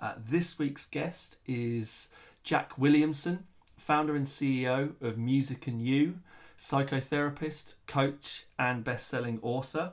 [0.00, 2.08] Uh, this week's guest is
[2.42, 3.44] Jack Williamson,
[3.76, 6.18] founder and CEO of Music and You,
[6.58, 9.92] psychotherapist, coach, and best-selling author.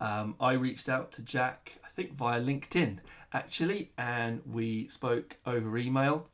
[0.00, 2.98] Um, I reached out to Jack, I think via LinkedIn
[3.32, 6.28] actually, and we spoke over email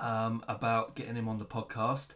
[0.00, 2.08] um, about getting him on the podcast.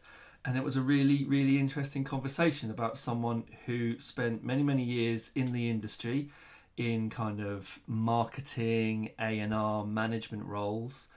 [0.45, 5.31] And it was a really, really interesting conversation about someone who spent many, many years
[5.35, 6.31] in the industry
[6.77, 11.09] in kind of marketing, A&R, management roles,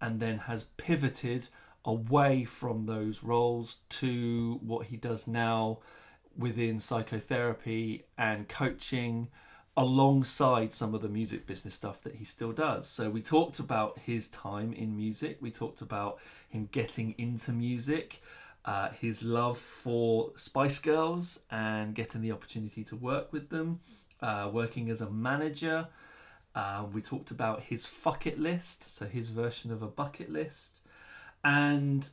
[0.00, 1.48] and then has pivoted
[1.84, 5.78] away from those roles to what he does now
[6.36, 9.28] within psychotherapy and coaching
[9.76, 12.86] alongside some of the music business stuff that he still does.
[12.86, 18.22] So we talked about his time in music, we talked about him getting into music,
[18.64, 23.80] uh, his love for Spice Girls and getting the opportunity to work with them,
[24.20, 25.88] uh, working as a manager.
[26.54, 30.80] Uh, we talked about his fuck it list, so his version of a bucket list.
[31.42, 32.06] And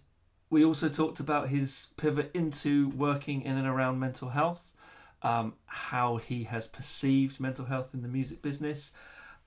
[0.49, 4.68] we also talked about his pivot into working in and around mental health,
[5.21, 8.93] um, how he has perceived mental health in the music business,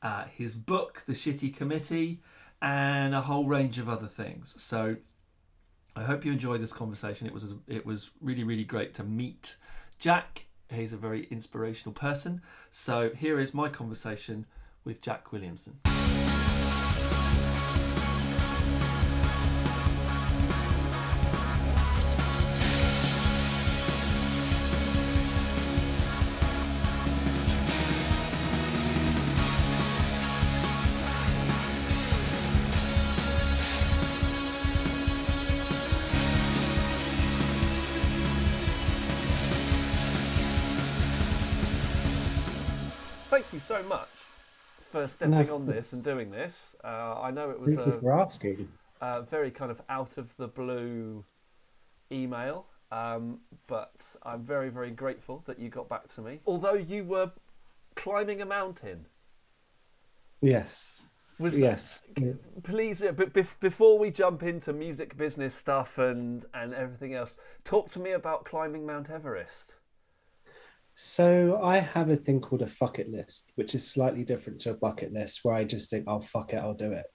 [0.02, 2.20] uh, his book, The Shitty Committee,
[2.60, 4.60] and a whole range of other things.
[4.62, 4.96] So
[5.96, 7.26] I hope you enjoyed this conversation.
[7.26, 9.56] It was it was really really great to meet
[9.98, 10.46] Jack.
[10.70, 12.40] He's a very inspirational person.
[12.70, 14.46] So here is my conversation
[14.84, 15.91] with Jack Williamson.
[44.92, 46.76] For stepping No, on this and doing this.
[46.84, 48.68] Uh, I know it was a, for asking.
[49.00, 51.24] a very kind of out of the blue
[52.12, 56.40] email, um, but I'm very, very grateful that you got back to me.
[56.46, 57.32] Although you were
[57.96, 59.06] climbing a mountain.
[60.42, 61.06] Yes.
[61.38, 62.04] Was Yes.
[62.62, 67.90] please, uh, but before we jump into music business stuff and, and everything else, talk
[67.92, 69.76] to me about climbing Mount Everest.
[71.04, 74.70] So I have a thing called a fuck it list, which is slightly different to
[74.70, 77.06] a bucket list where I just think, oh, fuck it, I'll do it.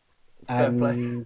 [0.49, 1.25] And,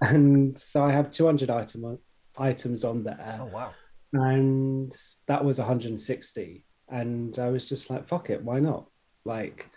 [0.00, 1.98] and so I have 200 item,
[2.38, 3.40] items on there.
[3.42, 3.72] Oh, wow.
[4.12, 4.94] And
[5.26, 6.64] that was 160.
[6.88, 8.86] And I was just like, fuck it, why not?
[9.24, 9.68] Like,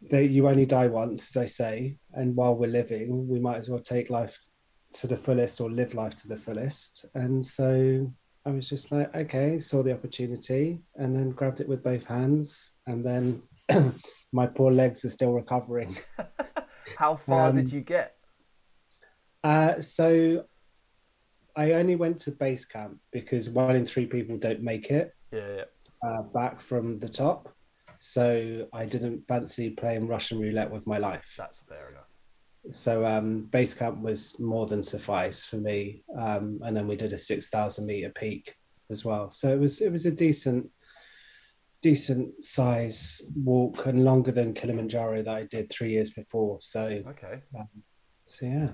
[0.00, 1.96] they, you only die once, as I say.
[2.12, 4.38] And while we're living, we might as well take life
[4.92, 7.04] to the fullest or live life to the fullest.
[7.16, 8.12] And so
[8.46, 12.74] I was just like, okay, saw the opportunity and then grabbed it with both hands.
[12.86, 13.42] And then
[14.32, 15.96] my poor legs are still recovering.
[16.96, 18.14] How far did Um, you get?
[19.42, 20.44] Uh, so
[21.56, 25.56] I only went to base camp because one in three people don't make it Yeah,
[25.56, 25.64] yeah.
[26.08, 27.52] uh, back from the top.
[27.98, 31.34] So I didn't fancy playing Russian roulette with my life.
[31.36, 32.05] That's fair enough.
[32.70, 37.12] So um, base camp was more than suffice for me, um, and then we did
[37.12, 38.54] a six thousand meter peak
[38.90, 39.30] as well.
[39.30, 40.70] So it was it was a decent,
[41.82, 46.58] decent size walk and longer than Kilimanjaro that I did three years before.
[46.60, 47.42] So Okay.
[48.24, 48.68] so yeah,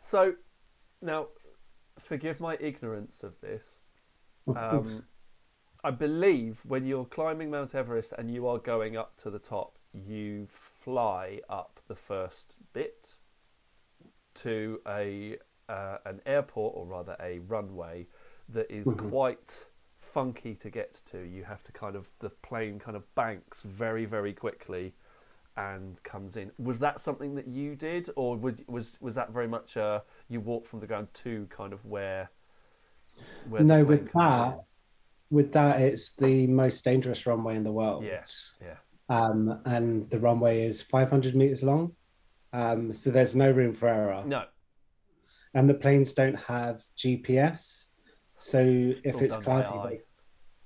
[0.00, 0.34] So,
[1.00, 1.28] now,
[1.98, 3.82] forgive my ignorance of this.
[4.48, 5.02] of Um.
[5.84, 9.78] I believe when you're climbing Mount Everest and you are going up to the top,
[9.92, 13.14] you fly up the first bit
[14.34, 15.38] to a
[15.68, 18.06] uh, an airport, or rather a runway,
[18.48, 19.10] that is Mhm.
[19.10, 19.66] quite
[19.98, 21.18] funky to get to.
[21.18, 24.94] You have to kind of the plane kind of banks very very quickly
[25.56, 26.52] and comes in.
[26.58, 30.40] Was that something that you did, or was was, was that very much uh, you
[30.40, 32.30] walked from the ground to kind of where?
[33.48, 34.60] where no, with that, in?
[35.30, 38.04] with that, it's the most dangerous runway in the world.
[38.04, 38.76] Yes, yeah.
[39.08, 41.92] Um, and the runway is 500 meters long,
[42.52, 44.24] um, so there's no room for error.
[44.26, 44.44] No.
[45.54, 47.86] And the planes don't have GPS,
[48.36, 50.00] so it's if it's cloudy, they,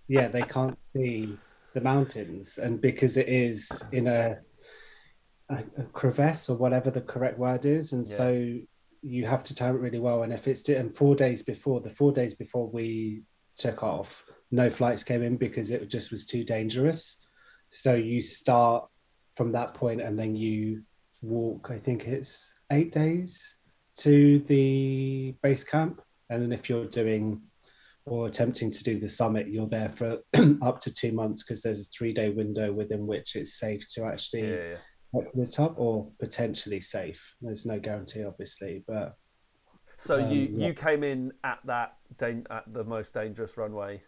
[0.09, 1.37] yeah, they can't see
[1.75, 4.39] the mountains, and because it is in a
[5.49, 8.17] a, a crevasse or whatever the correct word is, and yeah.
[8.17, 8.59] so
[9.03, 10.23] you have to time it really well.
[10.23, 13.23] And if it's and four days before the four days before we
[13.57, 17.20] took off, no flights came in because it just was too dangerous.
[17.71, 18.87] So you start
[19.37, 20.83] from that point and then you
[21.23, 21.71] walk.
[21.71, 23.57] I think it's eight days
[23.99, 27.43] to the base camp, and then if you're doing
[28.07, 30.19] or attempting to do the summit, you're there for
[30.63, 34.05] up to two months because there's a three day window within which it's safe to
[34.05, 34.77] actually yeah, yeah
[35.17, 37.35] up to the top or potentially safe.
[37.41, 39.17] There's no guarantee, obviously, but.
[39.99, 44.03] So um, you you came in at that at the most dangerous runway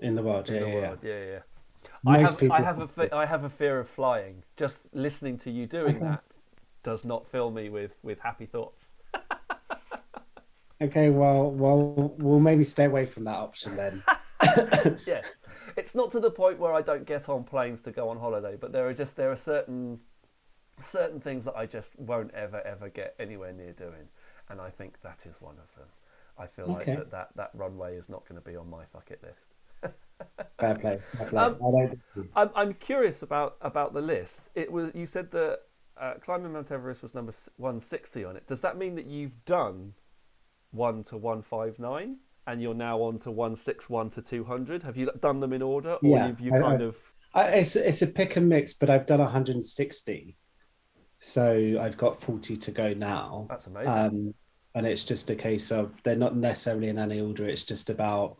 [0.00, 0.48] in the world.
[0.48, 0.98] In yeah, the yeah, world.
[1.02, 1.38] yeah, yeah.
[2.02, 2.56] Most I have people...
[2.56, 4.44] I have a I have a fear of flying.
[4.56, 6.24] Just listening to you doing that
[6.82, 8.92] does not fill me with with happy thoughts.
[10.80, 14.02] okay, well, well, we'll maybe stay away from that option then.
[15.06, 15.40] yes
[15.76, 18.56] it's not to the point where I don't get on planes to go on holiday,
[18.60, 20.00] but there are just there are certain
[20.80, 24.08] certain things that I just won't ever ever get anywhere near doing,
[24.48, 25.88] and I think that is one of them.
[26.38, 26.74] I feel okay.
[26.74, 29.49] like that, that that runway is not going to be on my bucket list.
[30.58, 31.00] Fair play.
[31.16, 31.40] Fair play.
[31.40, 34.50] Um, I'm, I'm curious about about the list.
[34.54, 35.60] It was you said that
[36.00, 38.46] uh, climbing Mount Everest was number 160 on it.
[38.46, 39.94] Does that mean that you've done
[40.70, 42.18] one to 159?
[42.46, 45.98] and you're now on to 161 to 200 have you done them in order or
[46.02, 46.96] yeah, have you kind I, of
[47.34, 50.36] I, it's, it's a pick and mix but i've done 160
[51.18, 54.34] so i've got 40 to go now that's amazing um,
[54.74, 58.38] and it's just a case of they're not necessarily in any order it's just about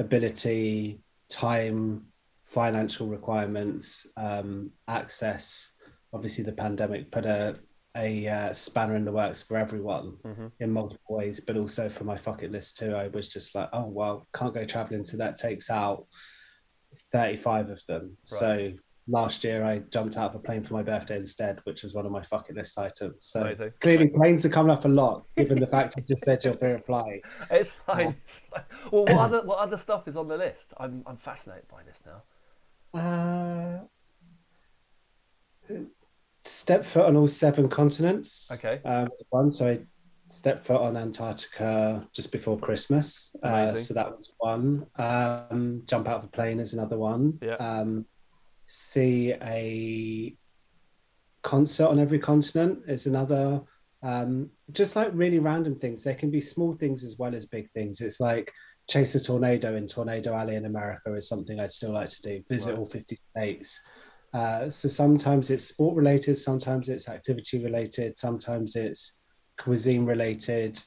[0.00, 2.06] ability time
[2.44, 5.76] financial requirements um, access
[6.12, 7.56] obviously the pandemic put a
[7.96, 10.46] a uh, spanner in the works for everyone mm-hmm.
[10.60, 12.94] in multiple ways, but also for my bucket list too.
[12.94, 16.06] I was just like, oh well, can't go traveling, so that takes out
[17.12, 18.16] thirty-five of them.
[18.30, 18.40] Right.
[18.40, 18.72] So
[19.08, 22.06] last year I jumped out of a plane for my birthday instead, which was one
[22.06, 23.16] of my bucket list items.
[23.20, 23.72] So Amazing.
[23.80, 26.78] clearly planes are coming up a lot, given the fact you just said you're fear
[26.86, 27.20] flying.
[27.50, 28.16] It's fine.
[28.52, 28.62] Yeah.
[28.90, 30.72] Well, what other what other stuff is on the list?
[30.76, 32.22] I'm I'm fascinated by this now.
[32.92, 33.78] Uh,
[36.44, 38.50] step foot on all seven continents.
[38.52, 38.80] Okay.
[38.84, 39.80] Um, one, so I
[40.28, 43.30] stepped foot on Antarctica just before Christmas.
[43.42, 44.86] Uh, so that was one.
[44.96, 47.38] Um, jump out of a plane is another one.
[47.42, 47.54] Yeah.
[47.54, 48.06] Um,
[48.70, 50.36] see a
[51.42, 53.62] concert on every continent is another.
[54.02, 56.04] Um, just like really random things.
[56.04, 58.00] There can be small things as well as big things.
[58.00, 58.52] It's like
[58.88, 62.44] chase a tornado in Tornado Alley in America is something I'd still like to do.
[62.48, 62.78] Visit right.
[62.78, 63.82] all 50 states.
[64.32, 69.20] Uh, so sometimes it's sport related, sometimes it's activity related, sometimes it's
[69.58, 70.80] cuisine related.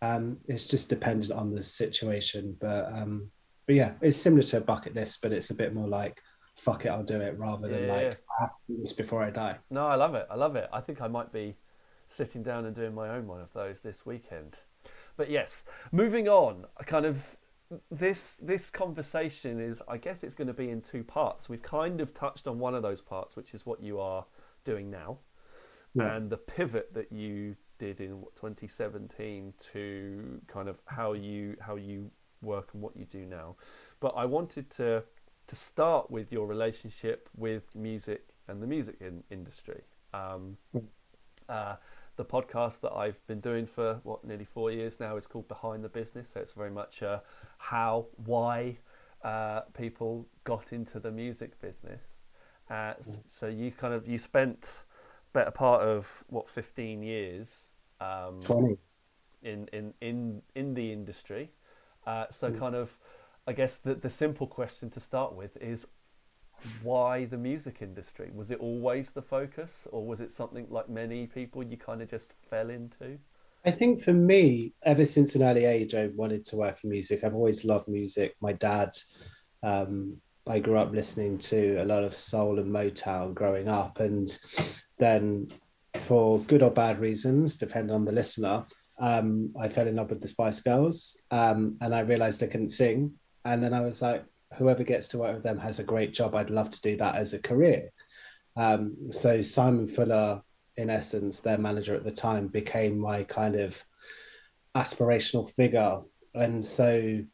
[0.00, 3.30] Um, it's just dependent on the situation, but um,
[3.66, 6.20] but yeah, it's similar to a bucket list, but it's a bit more like
[6.64, 8.14] fuck it, I'll do it rather than yeah, like yeah.
[8.38, 9.58] I have to do this before I die.
[9.70, 10.26] No, I love it.
[10.30, 10.68] I love it.
[10.72, 11.56] I think I might be
[12.08, 14.56] sitting down and doing my own one of those this weekend.
[15.16, 15.62] But yes,
[15.92, 16.64] moving on.
[16.86, 17.36] Kind of
[17.90, 21.48] this this conversation is I guess it's going to be in two parts.
[21.48, 24.24] We've kind of touched on one of those parts, which is what you are
[24.64, 25.18] doing now,
[25.94, 26.16] yeah.
[26.16, 32.10] and the pivot that you did in 2017 to kind of how you how you
[32.40, 33.56] work and what you do now.
[34.00, 35.04] But I wanted to
[35.46, 39.82] to start with your relationship with music and the music in, industry.
[40.12, 40.56] Um,
[41.48, 41.76] uh,
[42.16, 45.82] the podcast that I've been doing for what nearly four years now is called Behind
[45.82, 46.30] the Business.
[46.32, 47.20] So it's very much uh,
[47.58, 48.78] how, why
[49.22, 52.02] uh, people got into the music business.
[52.70, 52.94] Uh,
[53.28, 54.84] so you kind of you spent
[55.32, 58.40] better part of what 15 years um,
[59.42, 61.50] in in in in the industry.
[62.06, 62.58] Uh, so mm.
[62.58, 62.98] kind of,
[63.46, 65.86] I guess the the simple question to start with is
[66.82, 68.30] why the music industry?
[68.34, 72.10] Was it always the focus, or was it something like many people you kind of
[72.10, 73.18] just fell into?
[73.66, 77.24] I think for me, ever since an early age, I wanted to work in music.
[77.24, 78.34] I've always loved music.
[78.40, 78.90] My dad,
[79.62, 84.36] um, I grew up listening to a lot of soul and Motown growing up, and
[84.98, 85.50] then
[85.96, 88.66] for good or bad reasons, depending on the listener,
[88.98, 92.70] um, I fell in love with the Spice Girls, um, and I realized I couldn't
[92.70, 93.14] sing.
[93.44, 94.24] And then I was like,
[94.54, 96.34] whoever gets to work with them has a great job.
[96.34, 97.90] I'd love to do that as a career.
[98.56, 100.42] Um, so Simon Fuller,
[100.76, 103.82] in essence, their manager at the time, became my kind of
[104.76, 106.00] aspirational figure.
[106.34, 107.24] And so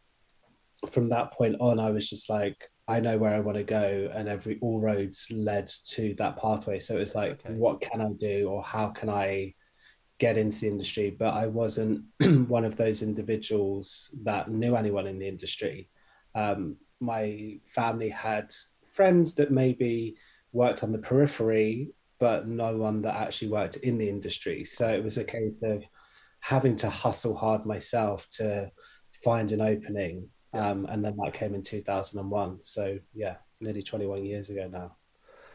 [0.91, 4.11] from that point on, I was just like, I know where I want to go,
[4.13, 6.81] and every all roads led to that pathway.
[6.81, 7.55] So it was like, okay.
[7.55, 9.55] what can I do, or how can I
[10.19, 11.15] get into the industry?
[11.17, 12.05] But I wasn't
[12.49, 15.89] one of those individuals that knew anyone in the industry.
[16.35, 18.55] Um, my family had
[18.93, 20.17] friends that maybe
[20.53, 24.65] worked on the periphery, but no one that actually worked in the industry.
[24.65, 25.85] So it was a case of
[26.41, 28.71] having to hustle hard myself to
[29.25, 30.29] find an opening.
[30.53, 32.59] Um, and then that came in 2001.
[32.63, 34.97] So yeah, nearly 21 years ago now.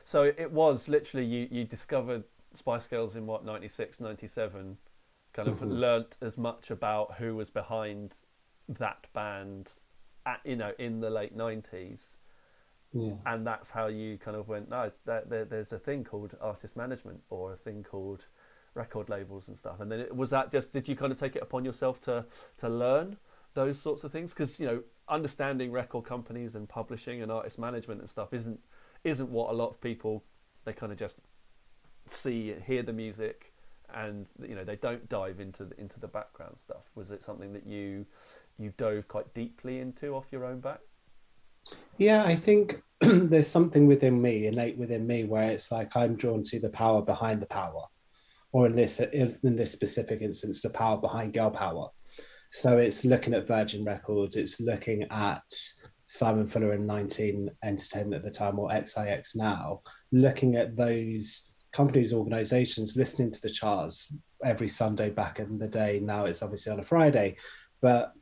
[0.04, 4.78] So it was literally you, you discovered Spice Girls in what, 96, 97,
[5.34, 5.72] kind of mm-hmm.
[5.72, 8.16] learnt as much about who was behind
[8.70, 9.74] that band
[10.26, 12.16] at, you know, in the late 90s.
[12.94, 13.14] Yeah.
[13.26, 16.78] And that's how you kind of went, no, there, there, there's a thing called artist
[16.78, 18.26] management or a thing called
[18.76, 19.80] record labels and stuff.
[19.80, 22.26] And then it, was that just did you kind of take it upon yourself to
[22.60, 23.18] to learn
[23.54, 24.34] those sorts of things?
[24.34, 28.60] Because you know, understanding record companies and publishing and artist management and stuff isn't
[29.04, 30.24] isn't what a lot of people
[30.66, 31.18] they kind of just
[32.08, 33.54] see hear the music
[33.94, 36.84] and you know they don't dive into the, into the background stuff.
[36.96, 38.06] Was it something that you
[38.58, 40.80] you dove quite deeply into off your own back?
[41.98, 46.44] Yeah, I think there's something within me, innate within me, where it's like I'm drawn
[46.44, 47.84] to the power behind the power
[48.56, 51.90] or in this in this specific instance, the power behind girl power.
[52.52, 55.44] So it's looking at Virgin Records, it's looking at
[56.06, 59.82] Simon Fuller and 19 Entertainment at the time, or XIX now,
[60.14, 66.00] looking at those companies, organizations, listening to the charts every Sunday back in the day.
[66.02, 67.36] Now it's obviously on a Friday,
[67.82, 68.14] but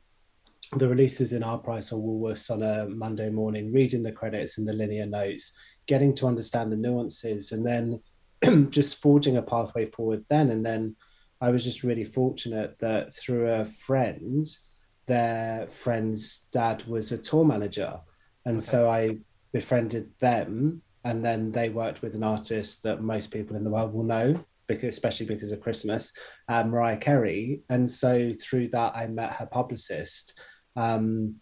[0.76, 4.66] the releases in Our Price or Woolworths on a Monday morning, reading the credits and
[4.66, 5.56] the liner notes,
[5.86, 8.00] getting to understand the nuances, and then
[8.70, 10.50] just forging a pathway forward then.
[10.50, 10.96] And then
[11.40, 14.46] I was just really fortunate that through a friend,
[15.06, 18.00] their friend's dad was a tour manager.
[18.44, 18.64] And okay.
[18.64, 19.18] so I
[19.52, 20.82] befriended them.
[21.04, 24.42] And then they worked with an artist that most people in the world will know,
[24.66, 26.12] because, especially because of Christmas,
[26.48, 27.60] uh, Mariah Carey.
[27.68, 30.40] And so through that, I met her publicist.
[30.76, 31.36] Um,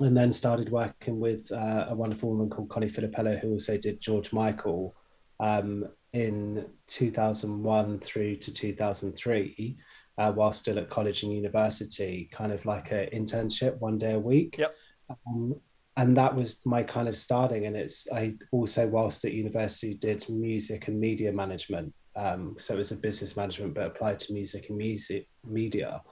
[0.00, 4.00] and then started working with uh, a wonderful woman called Connie Filippello, who also did
[4.00, 4.94] George Michael.
[5.40, 9.76] Um, in 2001 through to 2003
[10.16, 14.18] uh, while still at college and university kind of like an internship one day a
[14.18, 14.74] week yep.
[15.26, 15.60] Um,
[15.96, 20.26] and that was my kind of starting and it's i also whilst at university did
[20.28, 24.70] music and media management um, so it was a business management but applied to music
[24.70, 26.02] and music media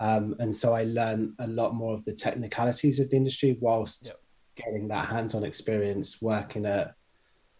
[0.00, 4.06] um, and so i learned a lot more of the technicalities of the industry whilst
[4.06, 4.16] yep.
[4.56, 6.94] getting that hands-on experience working at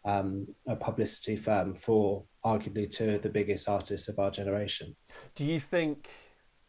[0.05, 4.97] um, a publicity firm for arguably two of the biggest artists of our generation.
[5.35, 6.09] Do you think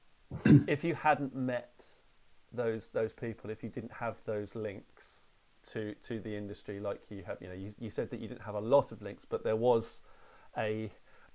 [0.67, 1.85] if you hadn't met
[2.51, 5.23] those those people, if you didn't have those links
[5.71, 8.43] to to the industry like you have, you know, you, you said that you didn't
[8.43, 10.01] have a lot of links, but there was
[10.57, 10.91] a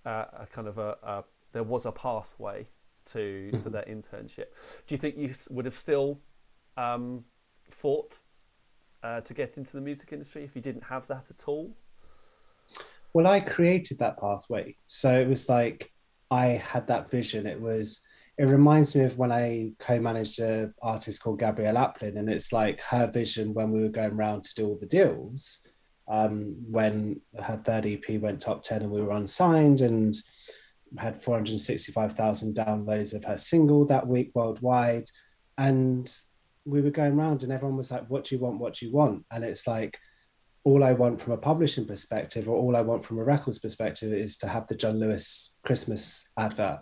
[0.07, 2.69] uh, a kind of a, a, there was a pathway
[3.13, 3.71] to to mm-hmm.
[3.71, 4.47] that internship.
[4.87, 6.21] Do you think you would have still
[6.77, 7.25] um,
[7.71, 8.15] fought
[9.03, 11.77] uh, to get into the music industry if you didn't have that at all?
[13.13, 14.77] Well, I created that pathway.
[14.87, 15.91] So it was like
[16.31, 17.47] I had that vision.
[17.47, 18.01] It was,
[18.37, 22.53] it reminds me of when I co managed an artist called Gabrielle Aplin, and it's
[22.53, 25.61] like her vision when we were going around to do all the deals.
[26.07, 30.15] Um, when her third EP went top 10 and we were unsigned and
[30.97, 35.09] had 465,000 downloads of her single that week worldwide.
[35.57, 36.11] And
[36.65, 38.59] we were going around and everyone was like, What do you want?
[38.59, 39.25] What do you want?
[39.31, 39.99] And it's like,
[40.65, 44.13] all I want from a publishing perspective or all I want from a records perspective
[44.13, 46.81] is to have the John Lewis Christmas advert.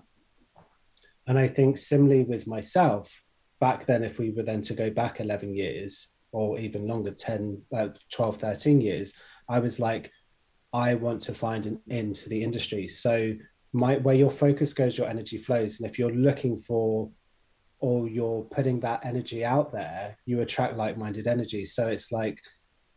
[1.27, 3.23] And I think similarly with myself,
[3.61, 7.63] back then, if we were then to go back 11 years or even longer, 10,
[7.77, 9.15] uh, 12, 13 years,
[9.49, 10.11] I was like,
[10.73, 12.89] I want to find an end to the industry.
[12.89, 13.35] So
[13.77, 15.79] my where your focus goes, your energy flows.
[15.79, 17.11] And if you're looking for
[17.79, 21.67] or you're putting that energy out there, you attract like-minded energy.
[21.67, 22.41] So it's like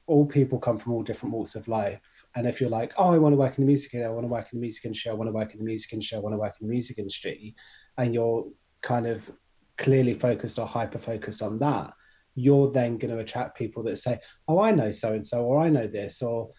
[0.08, 2.26] all people come from all different walks of life.
[2.36, 4.24] And if you're like, oh, I want to work in the music industry, I want
[4.24, 6.22] to work in the music industry, I want to work in the music industry, I
[6.22, 7.56] want to work in the music industry,
[7.98, 8.48] and you're
[8.82, 9.30] kind of
[9.78, 11.94] clearly focused or hyper focused on that,
[12.36, 14.18] you're then going to attract people that say,
[14.48, 16.52] oh, I know so and so, or I know this, or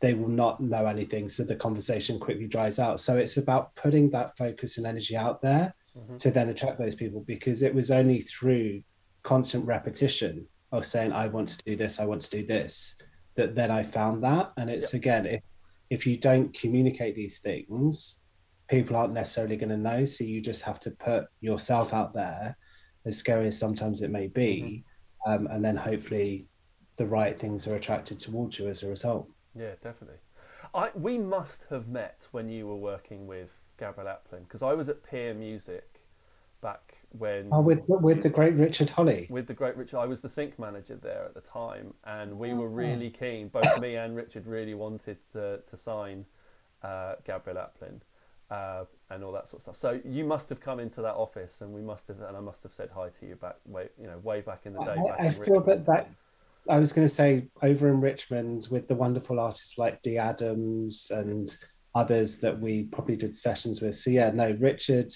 [0.00, 1.28] they will not know anything.
[1.28, 3.00] So the conversation quickly dries out.
[3.00, 6.16] So it's about putting that focus and energy out there mm-hmm.
[6.16, 8.82] to then attract those people because it was only through
[9.22, 12.96] constant repetition of saying I want to do this, I want to do this,
[13.34, 14.52] that then I found that.
[14.56, 15.02] And it's yep.
[15.02, 15.42] again, if
[15.90, 18.20] if you don't communicate these things,
[18.68, 20.04] people aren't necessarily going to know.
[20.04, 22.56] So you just have to put yourself out there,
[23.06, 24.84] as scary as sometimes it may be,
[25.26, 25.32] mm-hmm.
[25.32, 26.46] um, and then hopefully
[26.96, 29.28] the right things are attracted towards you as a result.
[29.58, 30.18] Yeah, definitely.
[30.74, 34.88] I we must have met when you were working with Gabrielle Aplin because I was
[34.88, 36.00] at Peer Music
[36.60, 39.26] back when oh, with with the great Richard Holly.
[39.30, 42.52] With the great Richard, I was the sync manager there at the time, and we
[42.52, 43.48] were really keen.
[43.48, 46.26] Both me and Richard really wanted to to sign
[46.82, 48.00] uh, Gabrielle Aplin.
[48.50, 49.76] Uh, and all that sort of stuff.
[49.76, 52.62] So you must have come into that office, and we must have, and I must
[52.62, 54.96] have said hi to you back way, you know, way back in the day.
[55.18, 56.08] I, I feel that that
[56.68, 61.10] I was going to say over in Richmond with the wonderful artists like Dee Adams
[61.10, 61.48] and
[61.94, 63.94] others that we probably did sessions with.
[63.94, 65.12] So yeah, no, Richard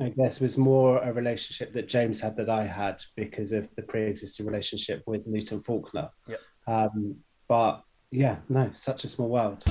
[0.00, 3.82] I guess was more a relationship that James had that I had because of the
[3.82, 6.08] pre-existing relationship with Newton Faulkner.
[6.26, 6.36] Yeah.
[6.66, 9.64] Um, but yeah, no, such a small world.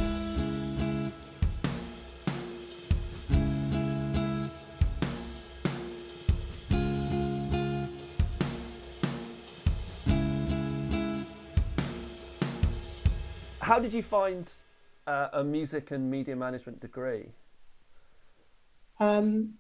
[13.72, 14.52] How did you find
[15.08, 17.28] uh, a music and media management degree?
[19.00, 19.54] Um,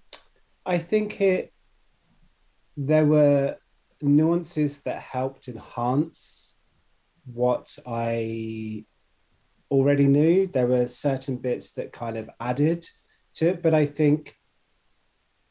[0.66, 1.54] I think it
[2.76, 3.56] there were
[4.02, 6.58] nuances that helped enhance
[7.24, 8.84] what I
[9.72, 10.46] already knew.
[10.46, 12.86] There were certain bits that kind of added
[13.36, 14.36] to it, but I think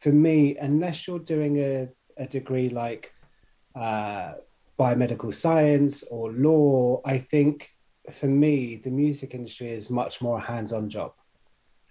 [0.00, 1.88] for me, unless you're doing a,
[2.18, 3.10] a degree like
[3.74, 4.34] uh,
[4.78, 7.70] biomedical science or law, I think
[8.10, 11.12] for me, the music industry is much more a hands on job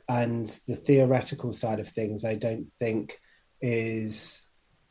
[0.09, 3.21] and the theoretical side of things i don't think
[3.61, 4.41] is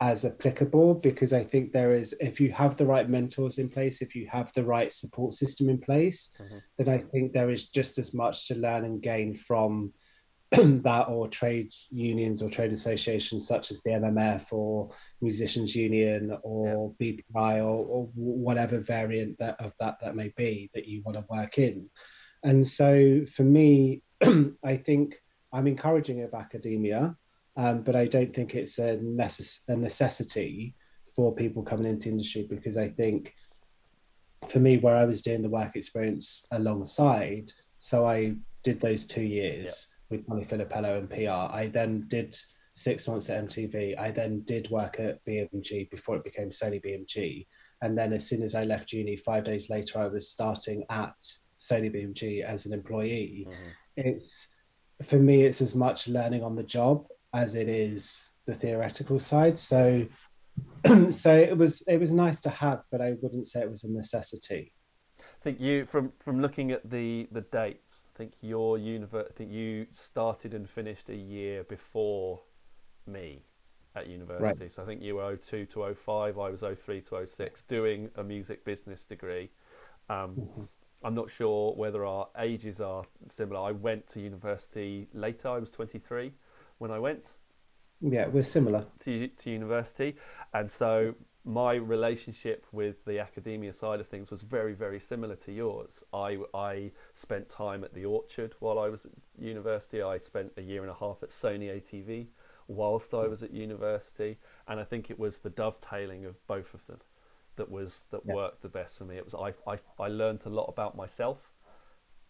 [0.01, 4.01] as applicable because i think there is if you have the right mentors in place
[4.01, 6.57] if you have the right support system in place mm-hmm.
[6.77, 9.91] then i think there is just as much to learn and gain from
[10.51, 14.89] that or trade unions or trade associations such as the mmf or
[15.21, 17.11] musicians union or yeah.
[17.33, 21.25] bpi or, or, whatever variant that, of that that may be that you want to
[21.29, 21.87] work in
[22.43, 24.01] and so for me
[24.63, 27.15] I think I'm encouraging of academia,
[27.55, 30.75] um, but I don't think it's a, necess- a necessity
[31.15, 33.33] for people coming into industry because I think
[34.47, 39.23] for me, where I was doing the work experience alongside, so I did those two
[39.23, 39.95] years yeah.
[40.09, 41.53] With Molly Filippello and PR.
[41.55, 42.35] I then did
[42.73, 43.97] six months at MTV.
[43.99, 47.47] I then did work at BMG before it became Sony BMG.
[47.81, 51.15] And then as soon as I left uni, five days later, I was starting at
[51.59, 53.47] Sony BMG as an employee.
[53.49, 53.69] Mm-hmm
[54.05, 54.47] it's
[55.03, 59.57] for me it's as much learning on the job as it is the theoretical side
[59.57, 60.05] so
[61.09, 63.91] so it was it was nice to have but i wouldn't say it was a
[63.91, 64.73] necessity
[65.39, 69.33] i think you from from looking at the the dates i think your universe i
[69.33, 72.41] think you started and finished a year before
[73.07, 73.41] me
[73.95, 74.71] at university right.
[74.71, 78.23] so i think you were 02 to 05 i was 03 to 06 doing a
[78.23, 79.49] music business degree
[80.09, 80.63] um, mm-hmm.
[81.03, 83.61] I'm not sure whether our ages are similar.
[83.61, 85.47] I went to university later.
[85.47, 86.33] I was 23
[86.77, 87.33] when I went.
[88.01, 90.15] Yeah, we're similar to to university,
[90.53, 91.15] and so
[91.49, 96.03] my relationship with the academia side of things was very very similar to yours.
[96.13, 100.01] I I spent time at the Orchard while I was at university.
[100.01, 102.27] I spent a year and a half at Sony ATV
[102.67, 106.85] whilst I was at university, and I think it was the dovetailing of both of
[106.85, 106.99] them
[107.55, 108.35] that was that yeah.
[108.35, 109.17] worked the best for me.
[109.17, 111.51] It was I, I I learned a lot about myself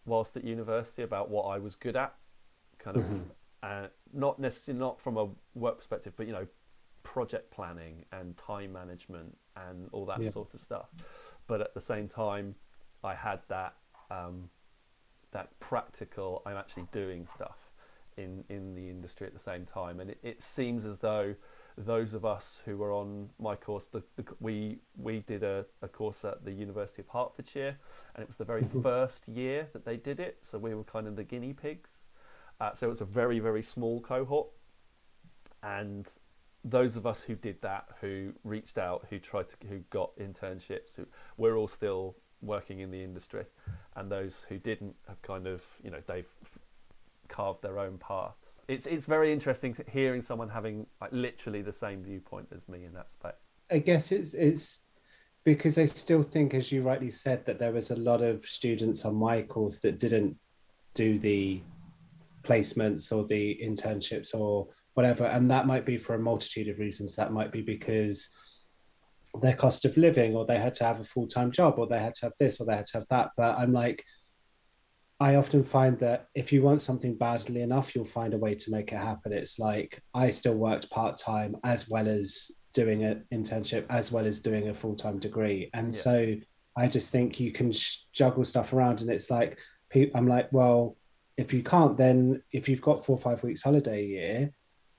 [0.06, 2.14] whilst at university about what I was good at,
[2.78, 3.28] kind of, mm-hmm.
[3.62, 6.46] uh, not necessarily not from a work perspective, but you know,
[7.02, 10.30] project planning and time management and all that yeah.
[10.30, 10.88] sort of stuff.
[11.46, 12.54] But at the same time,
[13.02, 13.74] I had that
[14.10, 14.50] um,
[15.32, 16.42] that practical.
[16.46, 17.70] I'm actually doing stuff
[18.16, 21.34] in in the industry at the same time, and it, it seems as though
[21.78, 25.88] those of us who were on my course, the, the, we we did a, a,
[25.88, 27.78] course at the University of Hertfordshire,
[28.14, 28.82] and it was the very mm-hmm.
[28.82, 30.38] first year that they did it.
[30.42, 31.90] So we were kind of the guinea pigs.
[32.60, 34.48] Uh, so it's a very very small cohort,
[35.62, 36.08] and
[36.64, 40.96] those of us who did that, who reached out, who tried to, who got internships,
[40.96, 43.44] who, we're all still working in the industry,
[43.96, 46.28] and those who didn't have kind of you know they've
[47.28, 48.60] carved their own paths.
[48.68, 52.92] It's it's very interesting hearing someone having like literally the same viewpoint as me in
[52.94, 53.40] that aspect.
[53.70, 54.82] I guess it's it's
[55.44, 59.04] because I still think, as you rightly said, that there was a lot of students
[59.04, 60.36] on my course that didn't
[60.94, 61.62] do the
[62.42, 64.68] placements or the internships or
[65.00, 67.16] whatever, and that might be for a multitude of reasons.
[67.16, 68.28] That might be because
[69.40, 72.14] their cost of living or they had to have a full-time job or they had
[72.14, 74.04] to have this or they had to have that but i'm like
[75.20, 78.72] i often find that if you want something badly enough you'll find a way to
[78.72, 83.86] make it happen it's like i still worked part-time as well as doing an internship
[83.88, 85.98] as well as doing a full-time degree and yeah.
[85.98, 86.34] so
[86.76, 87.72] i just think you can
[88.12, 89.60] juggle stuff around and it's like
[90.14, 90.96] i'm like well
[91.36, 94.52] if you can't then if you've got four or five weeks holiday a year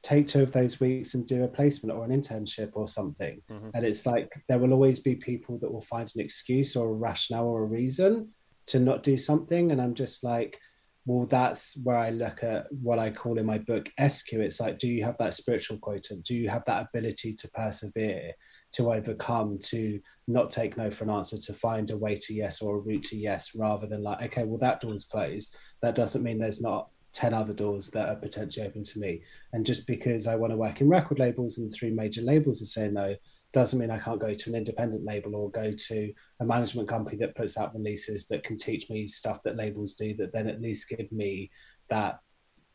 [0.04, 3.42] take two of those weeks and do a placement or an internship or something.
[3.50, 3.70] Mm-hmm.
[3.74, 6.94] And it's like there will always be people that will find an excuse or a
[6.94, 8.30] rationale or a reason
[8.68, 9.72] to not do something.
[9.72, 10.60] And I'm just like,
[11.06, 14.34] well, that's where I look at what I call in my book SQ.
[14.34, 16.26] It's like, do you have that spiritual quotient?
[16.26, 18.34] Do you have that ability to persevere,
[18.74, 22.62] to overcome, to not take no for an answer, to find a way to yes
[22.62, 25.58] or a route to yes, rather than like, okay, well, that door's closed.
[25.82, 29.24] That doesn't mean there's not 10 other doors that are potentially open to me.
[29.54, 32.66] And just because I want to work in record labels and three major labels are
[32.66, 33.16] saying no,
[33.54, 37.18] doesn't mean I can't go to an independent label or go to a management company
[37.18, 40.62] that puts out releases that can teach me stuff that labels do that then at
[40.62, 41.52] least give me
[41.90, 42.20] that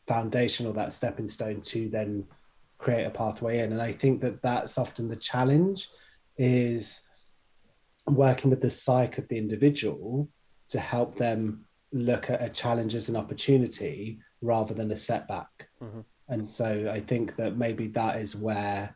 [0.05, 2.25] foundation or that stepping stone to then
[2.77, 3.71] create a pathway in.
[3.71, 5.89] And I think that that's often the challenge
[6.37, 7.01] is
[8.05, 10.29] working with the psyche of the individual
[10.69, 15.69] to help them look at a challenge as an opportunity rather than a setback.
[15.81, 16.01] Mm-hmm.
[16.29, 18.95] And so I think that maybe that is where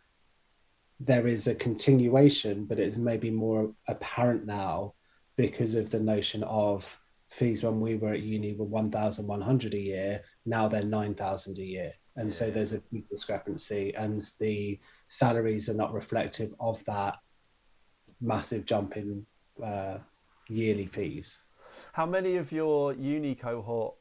[1.00, 4.94] there is a continuation, but it's maybe more apparent now
[5.36, 7.00] because of the notion of
[7.30, 10.22] fees when we were at uni were 1,100 a year.
[10.46, 11.94] Now they're 9,000 a year.
[12.16, 12.36] And yeah.
[12.36, 17.16] so there's a big discrepancy, and the salaries are not reflective of that
[18.20, 19.26] massive jump in
[19.64, 20.00] uh,
[20.50, 21.40] yearly fees.
[21.94, 23.96] How many of your uni cohort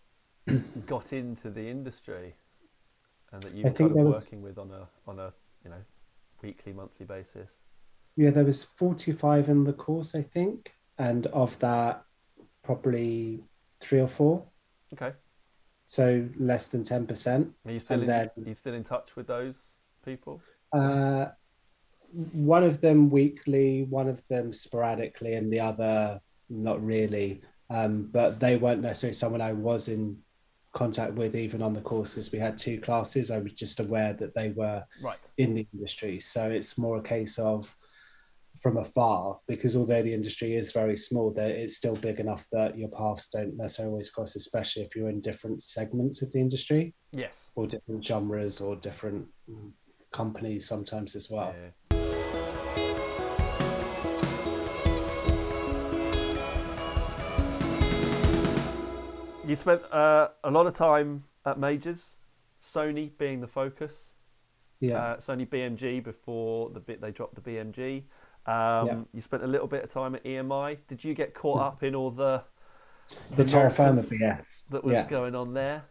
[0.87, 2.35] got into the industry
[3.33, 5.33] and that you were kind of was, working with on a on a
[5.65, 5.83] you know
[6.43, 7.51] weekly monthly basis?
[8.17, 12.05] Yeah there was 45 in the course i think and of that
[12.63, 13.43] probably
[13.81, 14.45] three or four.
[14.93, 15.13] Okay.
[15.85, 19.17] So less than 10% are you still and in, then, are you still in touch
[19.17, 19.73] with those
[20.05, 20.41] people?
[20.73, 21.27] Uh
[22.33, 27.41] one of them weekly one of them sporadically and the other not really.
[27.71, 30.19] Um, but they weren't necessarily someone I was in
[30.73, 33.31] contact with even on the course because we had two classes.
[33.31, 35.19] I was just aware that they were right.
[35.37, 36.21] in the industry.
[36.21, 37.75] So it's more a case of
[38.61, 42.79] from afar because although the industry is very small, there it's still big enough that
[42.79, 46.95] your paths don't necessarily always cross, especially if you're in different segments of the industry.
[47.13, 47.51] Yes.
[47.55, 49.73] Or different genres or different mm,
[50.13, 51.55] companies sometimes as well.
[51.61, 51.71] Yeah.
[59.51, 62.19] You spent uh, a lot of time at majors,
[62.63, 64.13] Sony being the focus.
[64.79, 64.97] Yeah.
[64.97, 68.05] Uh, Sony BMG before the bit they dropped the BMG.
[68.47, 68.99] Um, yeah.
[69.13, 70.79] You spent a little bit of time at EMI.
[70.87, 72.45] Did you get caught up in all the
[73.31, 75.09] the, the terra firma BS that was yeah.
[75.09, 75.83] going on there?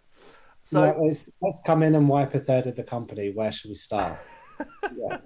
[0.64, 3.34] So let's, let's come in and wipe a third of the company.
[3.36, 4.20] Where should we start?
[4.98, 5.18] yeah.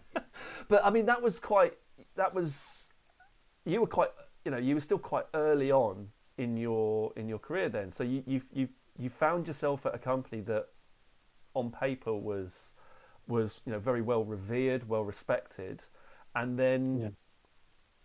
[0.67, 1.75] But I mean, that was quite.
[2.15, 2.87] That was
[3.63, 4.09] you were quite.
[4.43, 7.91] You know, you were still quite early on in your in your career then.
[7.91, 10.67] So you you you you found yourself at a company that
[11.53, 12.73] on paper was
[13.27, 15.83] was you know very well revered, well respected,
[16.35, 17.09] and then yeah.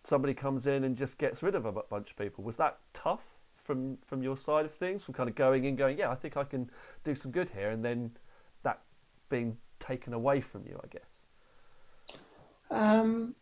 [0.04, 2.44] somebody comes in and just gets rid of a bunch of people.
[2.44, 5.04] Was that tough from from your side of things?
[5.04, 6.70] From kind of going in, going, yeah, I think I can
[7.04, 8.12] do some good here, and then
[8.62, 8.82] that
[9.28, 12.18] being taken away from you, I guess.
[12.70, 13.34] Um,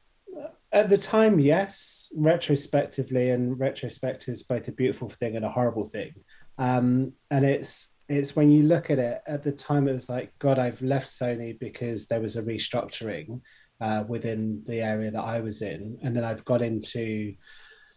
[0.73, 2.13] at the time, yes.
[2.15, 6.13] Retrospectively, and retrospect is both a beautiful thing and a horrible thing.
[6.59, 10.33] Um, and it's it's when you look at it at the time, it was like,
[10.39, 13.41] God, I've left Sony because there was a restructuring
[13.81, 17.35] uh, within the area that I was in, and then I've got into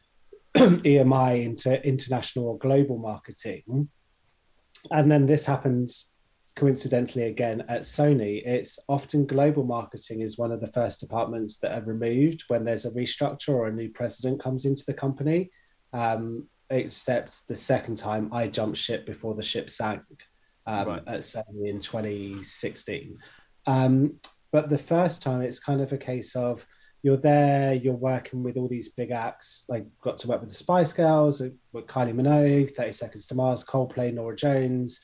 [0.57, 3.89] EMI into international or global marketing,
[4.91, 6.09] and then this happens
[6.59, 11.77] coincidentally again at Sony, it's often global marketing is one of the first departments that
[11.77, 15.49] are removed when there's a restructure or a new president comes into the company.
[15.93, 20.03] Um, except the second time I jumped ship before the ship sank
[20.67, 21.03] um, right.
[21.07, 23.17] at Sony in 2016.
[23.65, 24.19] Um,
[24.51, 26.65] but the first time, it's kind of a case of
[27.01, 29.65] you're there, you're working with all these big acts.
[29.69, 31.41] Like got to work with the Spice Girls,
[31.71, 34.99] with Kylie Minogue, 30 Seconds to Mars, Coldplay, Norah Jones,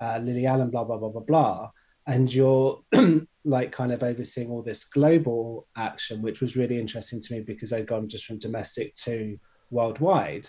[0.00, 1.70] uh, Lily Allen, blah, blah, blah, blah, blah.
[2.06, 2.82] And you're
[3.44, 7.72] like kind of overseeing all this global action, which was really interesting to me because
[7.72, 9.38] I'd gone just from domestic to
[9.70, 10.48] worldwide.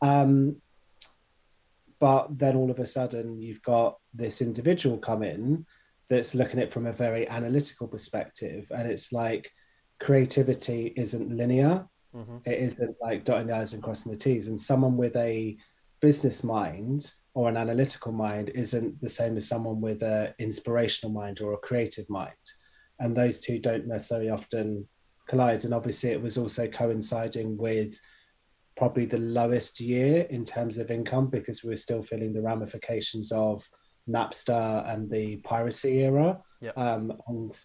[0.00, 0.56] Um,
[2.00, 5.66] but then all of a sudden, you've got this individual come in
[6.08, 8.70] that's looking at it from a very analytical perspective.
[8.74, 9.50] And it's like,
[9.98, 11.86] creativity isn't linear.
[12.14, 12.38] Mm-hmm.
[12.44, 14.48] It isn't like dotting the i's and crossing the t's.
[14.48, 15.56] And someone with a
[16.00, 21.40] business mind or an analytical mind isn't the same as someone with an inspirational mind
[21.40, 22.34] or a creative mind.
[22.98, 24.88] And those two don't necessarily often
[25.28, 25.64] collide.
[25.64, 27.96] And obviously, it was also coinciding with
[28.76, 33.30] probably the lowest year in terms of income because we are still feeling the ramifications
[33.30, 33.64] of
[34.10, 36.40] Napster and the piracy era.
[36.60, 36.76] Yep.
[36.76, 37.56] Um, and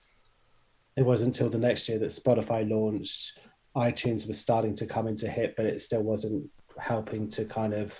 [0.95, 3.39] it wasn't until the next year that Spotify launched.
[3.75, 7.99] iTunes was starting to come into hit, but it still wasn't helping to kind of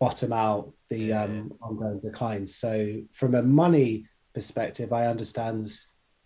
[0.00, 2.46] bottom out the um, ongoing decline.
[2.46, 5.68] So, from a money perspective, I understand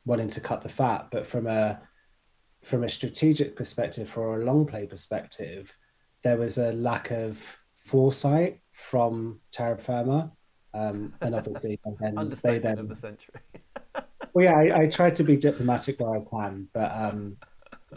[0.06, 1.80] wanting to cut the fat, but from a
[2.62, 5.76] from a strategic perspective or a long play perspective,
[6.22, 10.32] there was a lack of foresight from Terra Firma.
[10.72, 13.40] Um, and obviously, and they then, of the century.
[14.32, 17.36] well, yeah, I, I try to be diplomatic where I can, but um,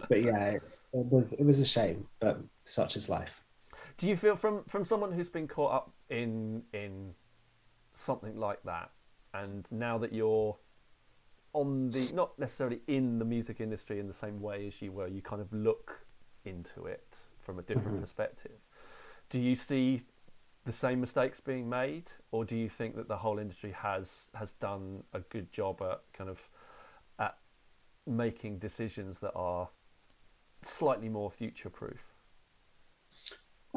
[0.10, 3.42] but yeah, it's, it was it was a shame, but such is life.
[3.98, 7.16] Do you feel from from someone who's been caught up in in
[7.94, 8.92] something like that,
[9.34, 10.58] and now that you're
[11.54, 15.08] on the not necessarily in the music industry in the same way as you were,
[15.08, 16.06] you kind of look
[16.46, 18.02] into it from a different mm-hmm.
[18.02, 18.60] perspective.
[19.30, 20.02] Do you see
[20.66, 24.54] the same mistakes being made, or do you think that the whole industry has has
[24.54, 26.50] done a good job at kind of
[27.18, 27.38] at
[28.06, 29.70] making decisions that are
[30.62, 32.17] slightly more future proof?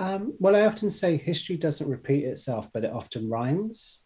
[0.01, 4.05] Um, well, I often say history doesn't repeat itself, but it often rhymes.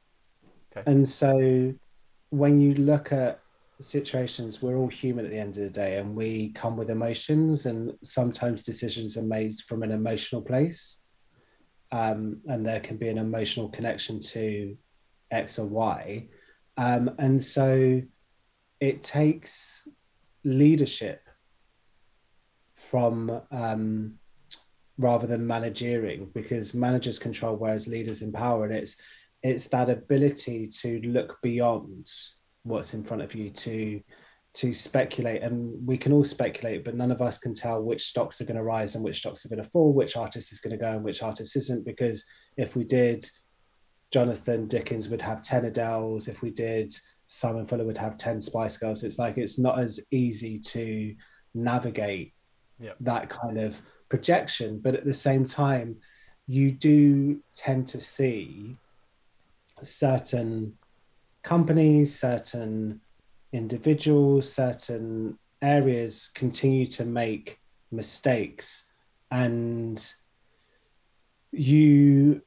[0.77, 0.91] Okay.
[0.91, 1.73] And so
[2.31, 3.41] when you look at
[3.81, 7.67] situations, we're all human at the end of the day and we come with emotions,
[7.67, 11.01] and sometimes decisions are made from an emotional place.
[11.93, 14.77] Um, and there can be an emotional connection to
[15.31, 16.27] X or Y.
[16.77, 18.03] Um, and so
[18.81, 19.87] it takes
[20.43, 21.21] leadership
[22.75, 24.19] from um,
[24.99, 28.97] rather than managing because managers control whereas leaders empower and it's
[29.43, 32.09] it's that ability to look beyond
[32.63, 34.01] what's in front of you to
[34.55, 35.43] to speculate.
[35.43, 38.57] And we can all speculate but none of us can tell which stocks are going
[38.57, 40.93] to rise and which stocks are going to fall which artist is going to go
[40.93, 42.25] and which artist isn't because
[42.57, 43.29] if we did
[44.13, 46.95] jonathan dickins would have 10 adeles if we did
[47.27, 49.05] simon fuller would have 10 spice girls.
[49.05, 51.15] It's like it's not as easy to
[51.55, 52.33] navigate
[52.79, 52.97] yep.
[53.01, 55.97] that kind of projection, but at the same time,
[56.47, 58.77] you do tend to see
[59.83, 60.75] certain
[61.43, 63.01] companies, certain
[63.53, 68.85] individuals, certain areas continue to make mistakes.
[69.31, 70.03] And
[71.53, 72.43] you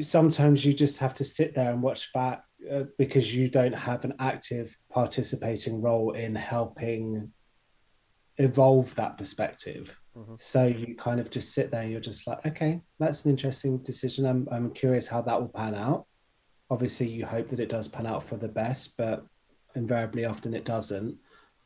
[0.00, 4.04] sometimes you just have to sit there and watch back uh, because you don't have
[4.04, 7.32] an active participating role in helping
[8.38, 10.00] evolve that perspective.
[10.16, 10.34] Mm-hmm.
[10.38, 13.78] So you kind of just sit there and you're just like, okay, that's an interesting
[13.78, 14.26] decision.
[14.26, 16.06] I'm, I'm curious how that will pan out.
[16.70, 19.24] Obviously, you hope that it does pan out for the best, but
[19.74, 21.16] invariably, often it doesn't.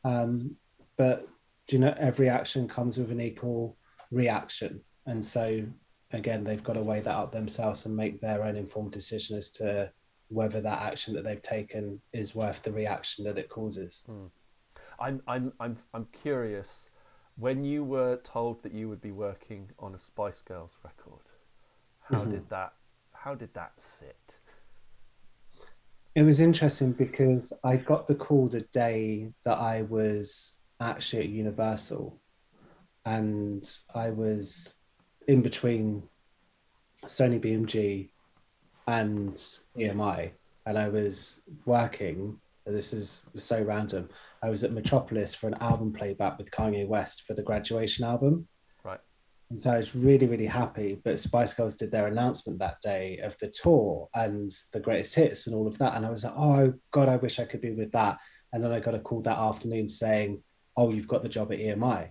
[0.03, 0.55] Um,
[0.97, 1.27] but
[1.69, 3.77] you know, every action comes with an equal
[4.11, 4.81] reaction.
[5.05, 5.65] And so,
[6.11, 9.49] again, they've got to weigh that up themselves and make their own informed decision as
[9.51, 9.91] to
[10.29, 14.03] whether that action that they've taken is worth the reaction that it causes.
[14.09, 14.29] Mm.
[14.99, 16.89] I'm, I'm, I'm, I'm curious
[17.37, 21.21] when you were told that you would be working on a Spice Girls record,
[22.09, 22.31] how mm-hmm.
[22.31, 22.73] did that
[23.13, 24.39] how did that sit?
[26.15, 31.29] It was interesting because I got the call the day that I was actually at
[31.29, 32.19] Universal
[33.05, 34.79] and I was
[35.27, 36.03] in between
[37.05, 38.09] Sony BMG
[38.87, 39.33] and
[39.75, 40.31] EMI
[40.65, 44.09] and I was working this is so random.
[44.41, 48.47] I was at Metropolis for an album playback with Kanye West for the graduation album.
[48.83, 48.99] Right.
[49.49, 50.99] And so I was really, really happy.
[51.03, 55.47] But Spice Girls did their announcement that day of the tour and the greatest hits
[55.47, 55.95] and all of that.
[55.95, 58.19] And I was like, oh, God, I wish I could be with that.
[58.53, 60.43] And then I got a call that afternoon saying,
[60.75, 62.09] oh, you've got the job at EMI.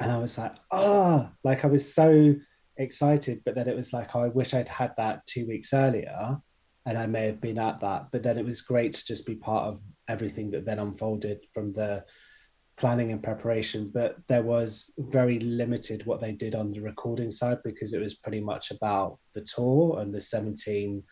[0.00, 2.34] And I was like, ah, oh, like I was so
[2.76, 3.42] excited.
[3.44, 6.38] But then it was like, oh, I wish I'd had that two weeks earlier
[6.86, 8.12] and I may have been at that.
[8.12, 11.72] But then it was great to just be part of everything that then unfolded from
[11.72, 12.04] the
[12.76, 13.90] planning and preparation.
[13.92, 18.14] But there was very limited what they did on the recording side because it was
[18.14, 21.02] pretty much about the tour and the 17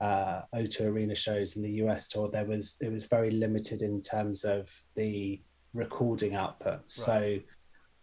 [0.00, 2.28] uh, O2 Arena shows in the US tour.
[2.28, 5.40] There was it was very limited in terms of the
[5.74, 6.80] recording output.
[6.80, 6.90] Right.
[6.90, 7.38] So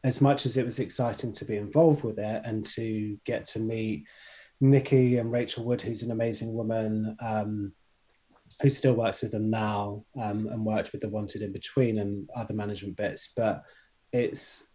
[0.03, 3.59] as much as it was exciting to be involved with it and to get to
[3.59, 4.05] meet
[4.61, 7.73] Nikki and Rachel Wood, who's an amazing woman, um,
[8.61, 12.29] who still works with them now um, and worked with the Wanted in between and
[12.35, 13.31] other management bits.
[13.35, 13.63] But
[14.11, 14.65] it's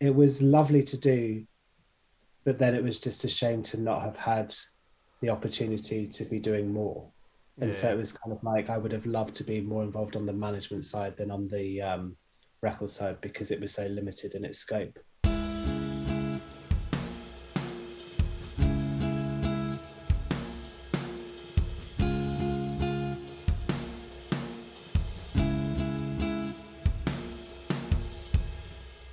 [0.00, 1.44] it was lovely to do,
[2.44, 4.54] but then it was just a shame to not have had
[5.20, 7.10] the opportunity to be doing more.
[7.60, 7.76] And yeah.
[7.76, 10.26] so it was kind of like I would have loved to be more involved on
[10.26, 12.16] the management side than on the um,
[12.62, 14.98] record side because it was so limited in its scope.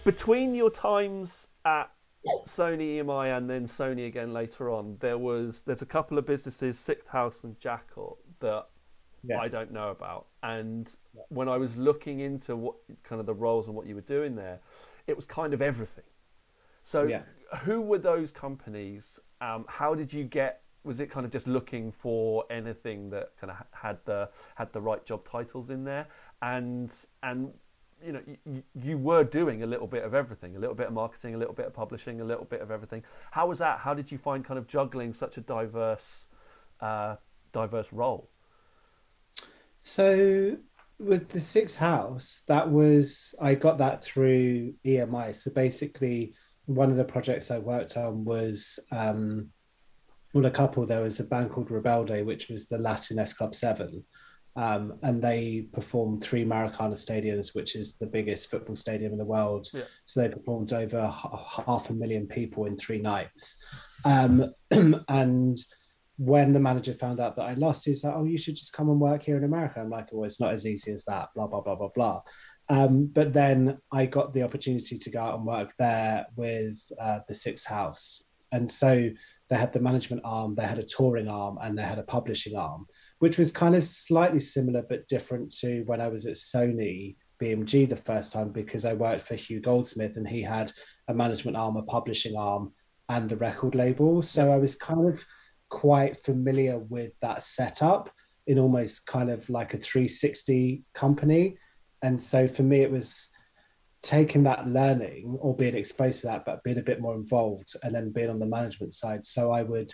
[0.06, 1.92] Between your times at
[2.46, 6.80] Sony EMI and then Sony again later on, there was there's a couple of businesses,
[6.80, 8.68] Sixth House and Jackal, that
[9.24, 9.40] yeah.
[9.40, 10.28] I don't know about.
[10.44, 11.24] And yeah.
[11.30, 14.36] when I was looking into what kind of the roles and what you were doing
[14.36, 14.60] there,
[15.08, 16.04] it was kind of everything.
[16.84, 17.24] So, yeah.
[17.64, 19.20] who were those companies?
[19.42, 20.62] Um, how did you get?
[20.84, 24.82] Was it kind of just looking for anything that kind of had the had the
[24.82, 26.08] right job titles in there?
[26.44, 27.54] And and
[28.06, 30.94] you know you, you were doing a little bit of everything a little bit of
[30.94, 33.04] marketing a little bit of publishing a little bit of everything.
[33.32, 33.80] How was that?
[33.80, 36.26] How did you find kind of juggling such a diverse
[36.82, 37.16] uh,
[37.52, 38.30] diverse role?
[39.82, 40.58] So
[40.98, 46.34] with the sixth house that was i got that through emi so basically
[46.66, 49.50] one of the projects i worked on was um
[50.34, 53.54] well a couple there was a band called rebelde which was the latin s club
[53.54, 54.04] 7
[54.56, 59.26] um, and they performed three Maracana stadiums, which is the biggest football stadium in the
[59.26, 59.68] world.
[59.74, 59.82] Yeah.
[60.06, 63.58] So they performed over half a million people in three nights.
[64.06, 64.54] Um,
[65.10, 65.58] and
[66.18, 68.90] when the manager found out that I lost, he's like, "Oh, you should just come
[68.90, 71.48] and work here in America." I'm like, "Oh, it's not as easy as that." Blah
[71.48, 72.22] blah blah blah blah.
[72.70, 77.20] Um, but then I got the opportunity to go out and work there with uh,
[77.28, 79.10] the Sixth House, and so
[79.50, 82.56] they had the management arm, they had a touring arm, and they had a publishing
[82.56, 82.88] arm
[83.26, 87.90] which was kind of slightly similar but different to when I was at Sony BMG
[87.90, 90.72] the first time because I worked for Hugh Goldsmith and he had
[91.08, 92.74] a management arm, a publishing arm,
[93.10, 94.22] and the record label.
[94.22, 95.26] So I was kind of
[95.70, 98.12] quite familiar with that setup
[98.46, 101.58] in almost kind of like a 360 company.
[102.04, 103.30] And so for me, it was
[104.04, 107.96] taking that learning or being exposed to that, but being a bit more involved and
[107.96, 109.26] then being on the management side.
[109.26, 109.90] So I would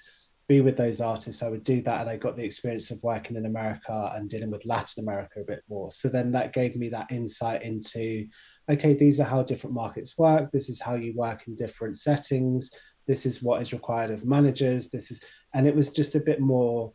[0.51, 2.01] be with those artists, I would do that.
[2.01, 5.45] And I got the experience of working in America and dealing with Latin America a
[5.45, 5.91] bit more.
[5.91, 8.27] So then that gave me that insight into
[8.69, 10.51] okay, these are how different markets work.
[10.51, 12.71] This is how you work in different settings.
[13.07, 14.89] This is what is required of managers.
[14.89, 15.21] This is,
[15.53, 16.93] and it was just a bit more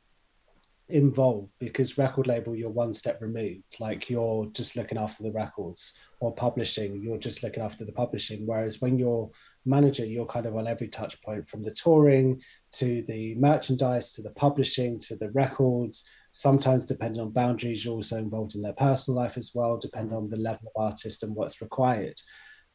[0.89, 5.99] involved because record label you're one step removed like you're just looking after the records
[6.21, 9.29] or publishing you're just looking after the publishing whereas when you're
[9.67, 12.41] manager you're kind of on every touch point from the touring
[12.73, 18.17] to the merchandise to the publishing to the records sometimes depending on boundaries you're also
[18.17, 21.61] involved in their personal life as well depending on the level of artist and what's
[21.61, 22.19] required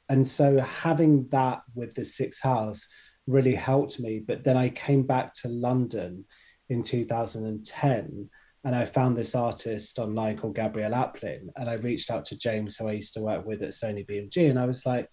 [0.09, 2.87] and so having that with the six house
[3.27, 6.25] really helped me but then i came back to london
[6.69, 8.29] in 2010
[8.63, 11.47] and I found this artist online called Gabrielle Aplin.
[11.55, 14.49] And I reached out to James, who I used to work with at Sony BMG,
[14.49, 15.09] and I was like,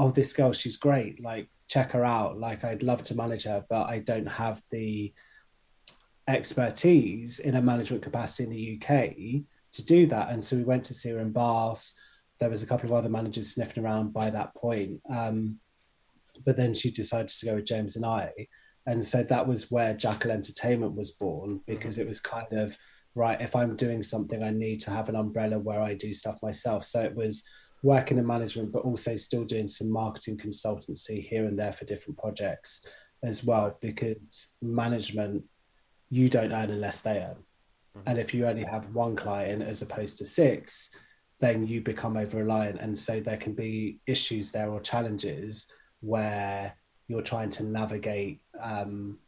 [0.00, 1.22] "Oh, this girl, she's great.
[1.22, 2.38] Like, check her out.
[2.38, 5.12] Like, I'd love to manage her, but I don't have the
[6.28, 10.84] expertise in a management capacity in the UK to do that." And so we went
[10.84, 11.92] to see her in Bath.
[12.38, 15.60] There was a couple of other managers sniffing around by that point, um,
[16.44, 18.48] but then she decided to go with James and I
[18.86, 22.76] and so that was where Jackal Entertainment was born because it was kind of
[23.14, 23.40] right.
[23.40, 26.84] If I'm doing something, I need to have an umbrella where I do stuff myself.
[26.84, 27.44] So it was
[27.82, 32.18] working in management, but also still doing some marketing consultancy here and there for different
[32.18, 32.86] projects
[33.22, 33.76] as well.
[33.80, 35.44] Because management,
[36.10, 37.36] you don't earn unless they earn,
[37.96, 38.00] mm-hmm.
[38.06, 40.94] and if you only have one client as opposed to six,
[41.40, 46.74] then you become over reliant, and so there can be issues there or challenges where
[47.08, 49.18] you're trying to navigate um,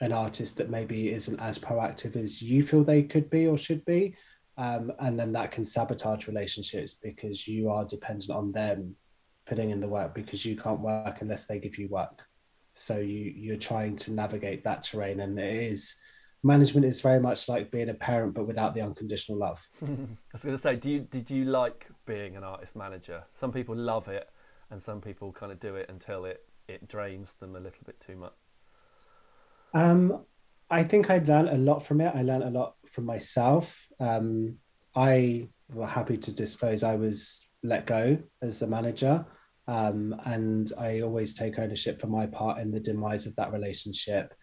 [0.00, 3.84] an artist that maybe isn't as proactive as you feel they could be or should
[3.84, 4.14] be.
[4.56, 8.96] Um, and then that can sabotage relationships because you are dependent on them
[9.46, 12.22] putting in the work because you can't work unless they give you work.
[12.74, 15.96] So you you're trying to navigate that terrain, and it is
[16.42, 19.66] management is very much like being a parent, but without the unconditional love.
[19.82, 19.86] I
[20.32, 23.24] was going to say, do you did you like being an artist manager?
[23.32, 24.28] Some people love it,
[24.70, 28.00] and some people kind of do it until it it drains them a little bit
[28.00, 28.32] too much?
[29.74, 30.24] Um,
[30.70, 32.14] I think I learned a lot from it.
[32.14, 33.86] I learned a lot from myself.
[33.98, 34.56] Um,
[34.94, 39.24] I were happy to disclose I was let go as the manager.
[39.68, 44.34] Um, and I always take ownership for my part in the demise of that relationship.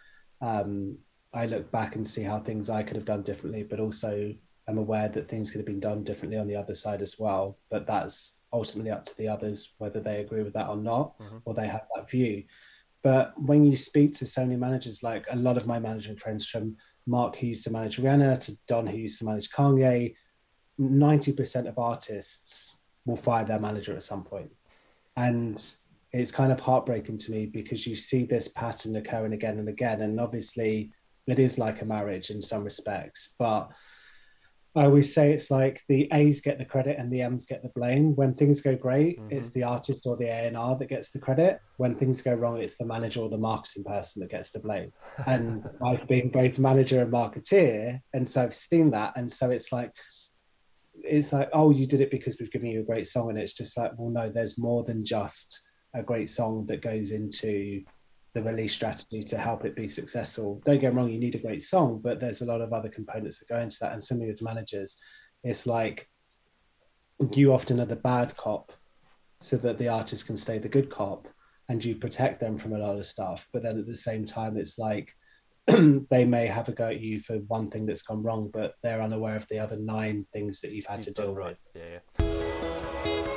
[0.41, 0.99] Um,
[1.33, 4.33] I look back and see how things I could have done differently, but also
[4.67, 7.57] I'm aware that things could have been done differently on the other side as well.
[7.69, 11.37] But that's ultimately up to the others whether they agree with that or not, mm-hmm.
[11.43, 12.43] or they have that view.
[13.03, 16.47] But when you speak to so many managers, like a lot of my management friends
[16.47, 16.77] from
[17.07, 20.15] Mark, who used to manage Rihanna, to Don, who used to manage Kanye,
[20.79, 24.51] 90% of artists will fire their manager at some point.
[25.15, 25.63] And
[26.11, 30.01] it's kind of heartbreaking to me because you see this pattern occurring again and again.
[30.01, 30.91] And obviously,
[31.25, 33.33] it is like a marriage in some respects.
[33.39, 33.69] But
[34.77, 37.69] I always say it's like the A's get the credit and the M's get the
[37.69, 38.15] blame.
[38.15, 39.35] When things go great, mm-hmm.
[39.35, 41.59] it's the artist or the A&R that gets the credit.
[41.77, 44.93] When things go wrong, it's the manager or the marketing person that gets the blame.
[45.25, 49.13] And I've been both manager and marketeer, and so I've seen that.
[49.15, 49.93] And so it's like,
[51.03, 53.53] it's like, oh, you did it because we've given you a great song, and it's
[53.53, 55.59] just like, well, no, there's more than just
[55.95, 57.83] a great song that goes into
[58.37, 60.61] the release strategy to help it be successful.
[60.63, 63.39] Don't get wrong, you need a great song, but there's a lot of other components
[63.39, 63.93] that go into that.
[63.93, 64.95] And similarly with managers,
[65.43, 66.07] it's like
[67.33, 68.73] you often are the bad cop
[69.39, 71.27] so that the artist can stay the good cop
[71.67, 73.47] and you protect them from a lot of stuff.
[73.51, 75.15] But then at the same time, it's like
[75.67, 79.01] they may have a go at you for one thing that's gone wrong, but they're
[79.01, 81.57] unaware of the other nine things that you've had you've to deal right.
[81.57, 81.71] with.
[81.75, 83.33] Yeah, yeah.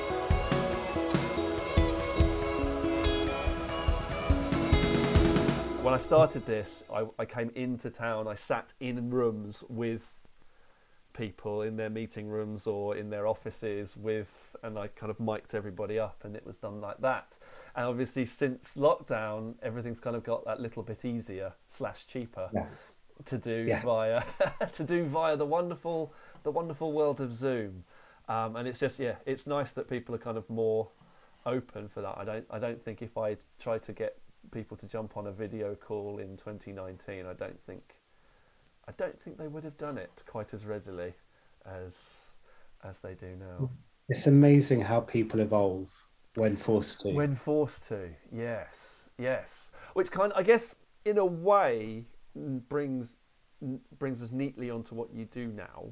[5.82, 8.28] When I started this, I, I, came into town.
[8.28, 10.02] I sat in rooms with
[11.14, 15.54] people in their meeting rooms or in their offices with, and I kind of mic'd
[15.54, 17.38] everybody up, and it was done like that.
[17.74, 22.66] And obviously, since lockdown, everything's kind of got that little bit easier slash cheaper yeah.
[23.24, 23.82] to do yes.
[23.82, 24.22] via
[24.74, 26.12] to do via the wonderful
[26.42, 27.84] the wonderful world of Zoom.
[28.28, 30.88] Um, and it's just yeah, it's nice that people are kind of more
[31.46, 32.18] open for that.
[32.18, 34.18] I don't I don't think if I try to get
[34.52, 37.94] people to jump on a video call in 2019, I don't think
[38.88, 41.12] I don't think they would have done it quite as readily
[41.64, 41.94] as
[42.82, 43.70] as they do now.
[44.08, 45.88] It's amazing how people evolve
[46.34, 47.12] when forced to.
[47.12, 49.68] When forced to, yes, yes.
[49.94, 53.18] Which kind, I guess, in a way, brings
[53.98, 55.84] brings us neatly onto what you do now,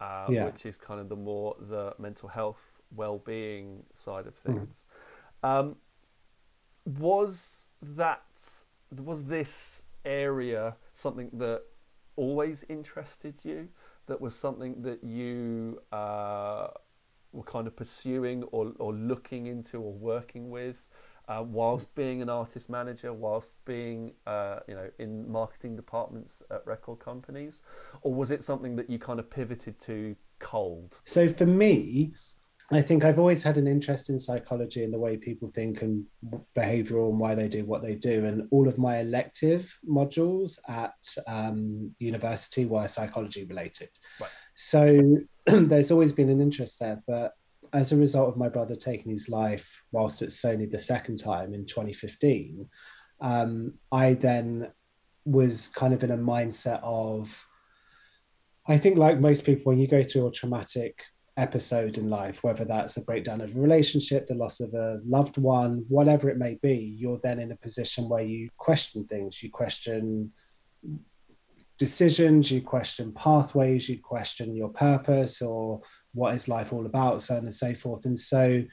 [0.00, 0.46] uh, yeah.
[0.46, 4.52] which is kind of the more the mental health well-being side of mm.
[4.52, 4.84] things.
[5.44, 5.60] Mm.
[5.60, 5.76] Um,
[6.86, 8.22] was that
[8.96, 11.62] was this area something that
[12.16, 13.68] always interested you?
[14.06, 16.68] That was something that you uh,
[17.32, 20.76] were kind of pursuing or, or looking into or working with?
[21.28, 26.66] Uh, whilst being an artist manager, whilst being uh, you know in marketing departments at
[26.66, 27.62] record companies,
[28.02, 30.98] or was it something that you kind of pivoted to cold?
[31.04, 32.14] So for me,
[32.72, 36.04] I think I've always had an interest in psychology and the way people think and
[36.56, 38.24] behavioral and why they do what they do.
[38.24, 40.94] And all of my elective modules at
[41.26, 43.88] um, university were psychology related.
[44.20, 44.30] Right.
[44.54, 47.02] So there's always been an interest there.
[47.08, 47.32] But
[47.72, 51.52] as a result of my brother taking his life whilst at Sony the second time
[51.52, 52.68] in 2015,
[53.20, 54.68] um, I then
[55.24, 57.46] was kind of in a mindset of,
[58.68, 61.02] I think, like most people, when you go through a traumatic
[61.40, 65.38] episode in life, whether that's a breakdown of a relationship, the loss of a loved
[65.38, 69.42] one, whatever it may be, you're then in a position where you question things.
[69.42, 70.32] You question
[71.78, 75.80] decisions, you question pathways, you question your purpose or
[76.12, 78.04] what is life all about, so on and so forth.
[78.04, 78.64] And so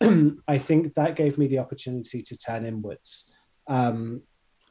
[0.48, 3.30] I think that gave me the opportunity to turn inwards.
[3.66, 4.22] Um,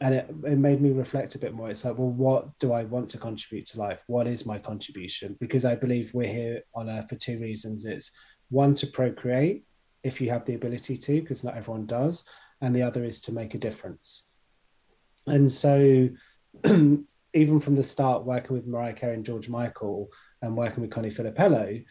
[0.01, 1.69] and it, it made me reflect a bit more.
[1.69, 4.03] It's like, well, what do I want to contribute to life?
[4.07, 5.37] What is my contribution?
[5.39, 7.85] Because I believe we're here on earth for two reasons.
[7.85, 8.11] It's
[8.49, 9.63] one to procreate,
[10.03, 12.25] if you have the ability to, because not everyone does,
[12.61, 14.29] and the other is to make a difference.
[15.27, 16.09] And so,
[16.65, 20.09] even from the start, working with Mariah Carey and George Michael,
[20.41, 21.83] and working with Connie Filippello,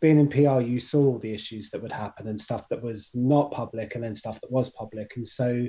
[0.00, 3.10] being in PR, you saw all the issues that would happen and stuff that was
[3.14, 5.12] not public, and then stuff that was public.
[5.16, 5.66] And so,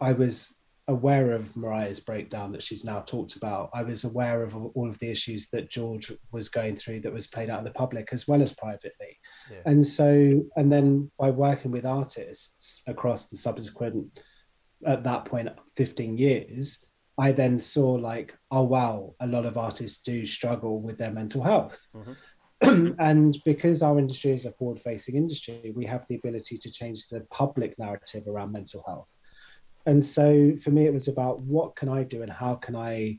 [0.00, 0.56] I was
[0.90, 3.70] aware of Mariah's breakdown that she's now talked about.
[3.72, 7.28] I was aware of all of the issues that George was going through that was
[7.28, 9.18] played out in the public as well as privately.
[9.50, 9.62] Yeah.
[9.66, 14.20] And so, and then by working with artists across the subsequent,
[14.84, 16.84] at that point, 15 years,
[17.16, 21.42] I then saw like, oh, wow, a lot of artists do struggle with their mental
[21.42, 21.86] health.
[21.94, 22.92] Mm-hmm.
[22.98, 27.08] and because our industry is a forward facing industry, we have the ability to change
[27.08, 29.19] the public narrative around mental health
[29.86, 33.18] and so for me it was about what can i do and how can i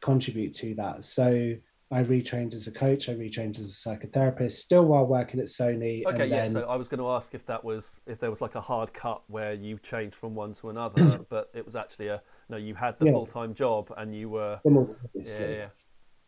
[0.00, 1.54] contribute to that so
[1.92, 3.08] I retrained as a coach.
[3.08, 6.06] I retrained as a psychotherapist, still while working at Sony.
[6.06, 6.44] Okay, yeah.
[6.44, 6.52] Then...
[6.52, 8.94] So I was going to ask if that was if there was like a hard
[8.94, 12.76] cut where you changed from one to another, but it was actually a No, you
[12.76, 13.12] had the Yeah.
[13.12, 14.60] full time job and you were.
[14.62, 15.44] simultaneously.
[15.44, 15.68] Yeah, yeah.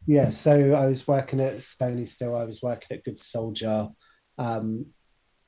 [0.05, 2.35] Yeah, so I was working at Sony still.
[2.35, 3.89] I was working at Good Soldier,
[4.37, 4.87] um,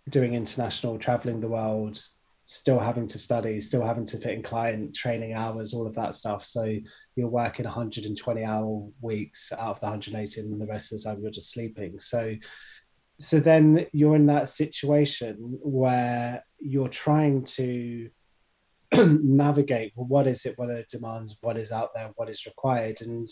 [0.09, 2.01] doing international, traveling the world,
[2.45, 6.15] still having to study, still having to fit in client training hours, all of that
[6.15, 6.45] stuff.
[6.45, 6.77] So
[7.17, 11.21] you're working 120 hour weeks out of the 180, and the rest of the time
[11.21, 11.99] you're just sleeping.
[11.99, 12.35] So,
[13.19, 18.11] so then you're in that situation where you're trying to
[18.95, 19.93] navigate.
[19.97, 20.59] Well, what is it?
[20.59, 21.39] What are the demands?
[21.41, 22.13] What is out there?
[22.17, 23.01] What is required?
[23.01, 23.29] And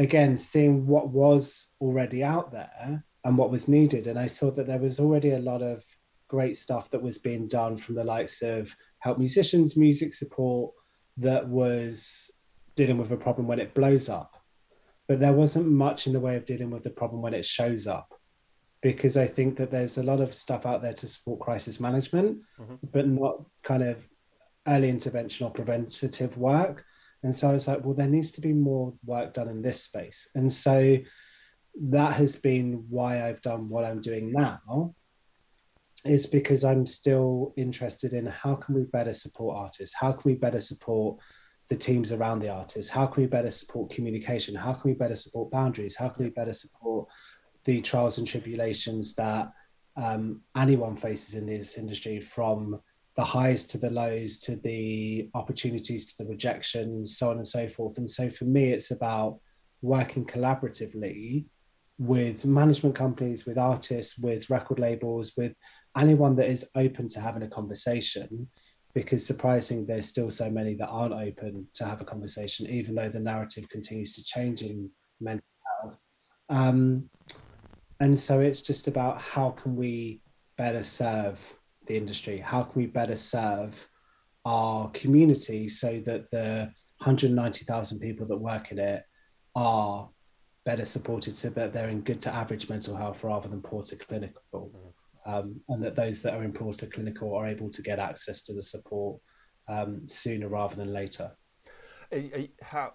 [0.00, 4.66] again seeing what was already out there and what was needed and i saw that
[4.66, 5.84] there was already a lot of
[6.30, 10.72] great stuff that was being done from the likes of help musicians music support
[11.16, 12.30] that was
[12.76, 14.32] dealing with a problem when it blows up
[15.08, 17.86] but there wasn't much in the way of dealing with the problem when it shows
[17.86, 18.08] up
[18.80, 22.38] because i think that there's a lot of stuff out there to support crisis management
[22.60, 22.78] Mhm.
[22.94, 23.34] but not
[23.70, 24.08] kind of
[24.74, 26.84] early intervention or preventative work
[27.22, 29.82] and so I was like, well, there needs to be more work done in this
[29.82, 30.20] space.
[30.34, 30.96] And so
[31.94, 34.94] that has been why I've done what I'm doing now,
[36.04, 39.94] is because I'm still interested in how can we better support artists?
[39.98, 41.18] How can we better support
[41.68, 42.90] the teams around the artists?
[42.90, 44.54] How can we better support communication?
[44.54, 45.96] How can we better support boundaries?
[45.96, 47.08] How can we better support
[47.64, 49.50] the trials and tribulations that
[49.96, 52.80] um, anyone faces in this industry from
[53.16, 57.68] the highs to the lows to the opportunities to the rejections so on and so
[57.68, 59.40] forth and so for me it's about
[59.82, 61.44] working collaboratively
[61.98, 65.52] with management companies with artists with record labels with
[65.96, 68.48] anyone that is open to having a conversation
[68.92, 73.08] because surprisingly there's still so many that aren't open to have a conversation even though
[73.08, 75.44] the narrative continues to change in mental
[75.80, 76.00] health
[76.48, 77.08] um,
[78.00, 80.22] and so it's just about how can we
[80.56, 81.38] better serve
[81.86, 82.38] the industry?
[82.38, 83.88] How can we better serve
[84.44, 89.04] our community so that the 190,000 people that work in it
[89.54, 90.08] are
[90.64, 93.96] better supported so that they're in good to average mental health rather than poor to
[93.96, 94.89] clinical?
[95.26, 98.42] Um, and that those that are in poor to clinical are able to get access
[98.44, 99.20] to the support
[99.68, 101.32] um, sooner rather than later.
[102.62, 102.94] How,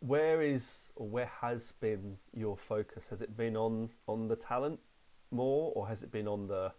[0.00, 3.08] where is or where has been your focus?
[3.08, 4.80] Has it been on on the talent
[5.30, 6.72] more, or has it been on the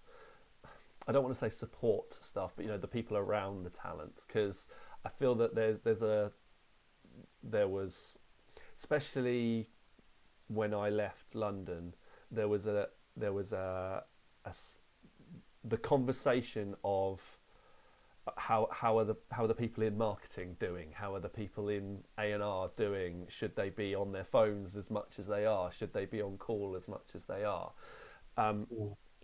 [1.08, 4.24] I don't want to say support stuff, but you know the people around the talent?
[4.28, 4.68] Because
[5.04, 6.32] I feel that there's there's a
[7.44, 8.18] there was
[8.78, 9.70] especially
[10.48, 11.96] when I left London,
[12.32, 14.04] there was a there was a,
[14.46, 14.54] a
[15.68, 17.38] the conversation of
[18.38, 20.90] how how are the how are the people in marketing doing?
[20.94, 23.28] How are the people in A and R doing?
[23.30, 25.72] Should they be on their phones as much as they are?
[25.72, 27.72] Should they be on call as much as they are?
[28.38, 28.68] Um,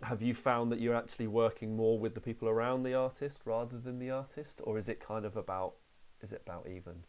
[0.02, 3.78] have you found that you're actually working more with the people around the artist rather
[3.78, 5.74] than the artist, or is it kind of about
[6.22, 7.04] is it about even?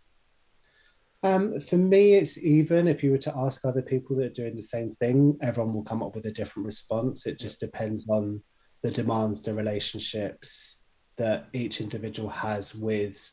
[1.22, 2.88] Um, for me, it's even.
[2.88, 5.84] If you were to ask other people that are doing the same thing, everyone will
[5.84, 7.26] come up with a different response.
[7.26, 8.42] It just depends on
[8.84, 10.84] the demands, the relationships
[11.18, 13.32] that each individual has with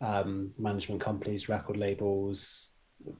[0.00, 2.72] um, management companies, record labels,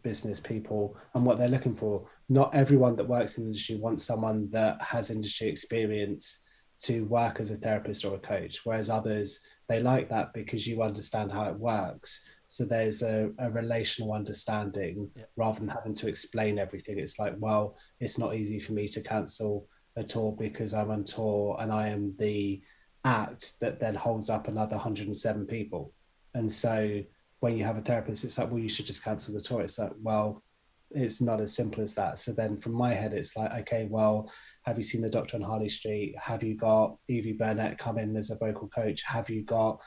[0.03, 2.07] business people, and what they're looking for.
[2.29, 6.43] Not everyone that works in the industry wants someone that has industry experience
[6.83, 10.83] to work as a therapist or a coach, whereas others they like that because you
[10.83, 12.22] understand how it works.
[12.49, 15.25] So there's a, a relational understanding Yeah.
[15.37, 16.99] rather than having to explain everything.
[16.99, 19.66] It's like, well, it's not easy for me to cancel
[19.97, 22.62] a tour because I'm on tour and I am the
[23.05, 25.92] act that then holds up another 107 people.
[26.34, 27.03] And so
[27.40, 29.61] when you have a therapist, it's like, well, you should just cancel the tour.
[29.61, 30.42] It's like, well,
[30.90, 32.18] it's not as simple as that.
[32.18, 34.30] So then from my head, it's like, okay, well,
[34.62, 36.14] have you seen the doctor on Harley Street?
[36.18, 39.03] Have you got Evie Burnett come in as a vocal coach?
[39.03, 39.80] Have you got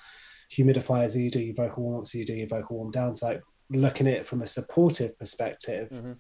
[0.52, 1.16] humidifiers?
[1.22, 4.14] You do your vocal warm ups, you do your vocal warm downs, like looking at
[4.14, 6.18] it from a supportive perspective, Mhm.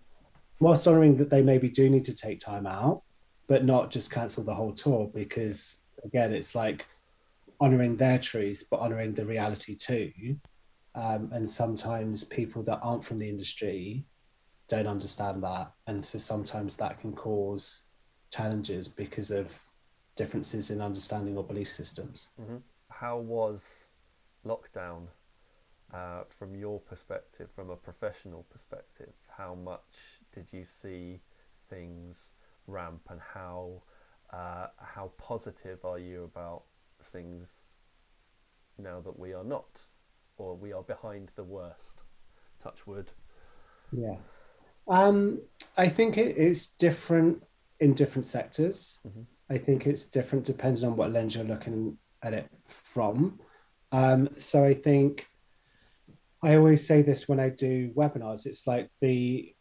[0.59, 3.03] whilst honoring that they maybe do need to take time out,
[3.47, 6.87] but not just cancel the whole tour because again, it's like
[7.59, 10.11] honoring their truth, but honoring the reality too.
[10.95, 14.05] Um, and sometimes people that aren't from the industry
[14.67, 15.71] don't understand that.
[15.85, 17.85] And so sometimes that can cause
[18.31, 19.53] challenges because of
[20.15, 22.29] differences in understanding or belief systems.
[22.37, 22.57] hmm
[22.89, 23.85] How was
[24.45, 25.07] lockdown
[25.93, 29.13] uh, from your perspective, from a professional perspective?
[29.37, 31.21] How much did you see
[31.69, 32.33] things
[32.67, 33.83] ramp, and how
[34.31, 36.63] uh, how positive are you about
[37.11, 37.61] things
[38.77, 39.81] now that we are not,
[40.37, 42.03] or we are behind the worst?
[42.61, 43.11] Touch wood.
[43.91, 44.17] Yeah.
[44.87, 45.41] Um,
[45.77, 47.43] I think it is different
[47.79, 48.99] in different sectors.
[49.05, 49.25] Mhm.
[49.49, 53.39] I think it's different depending on what lens you're looking at it from.
[53.91, 55.29] Um, so I think
[56.41, 58.45] I always say this when I do webinars.
[58.45, 59.55] It's like the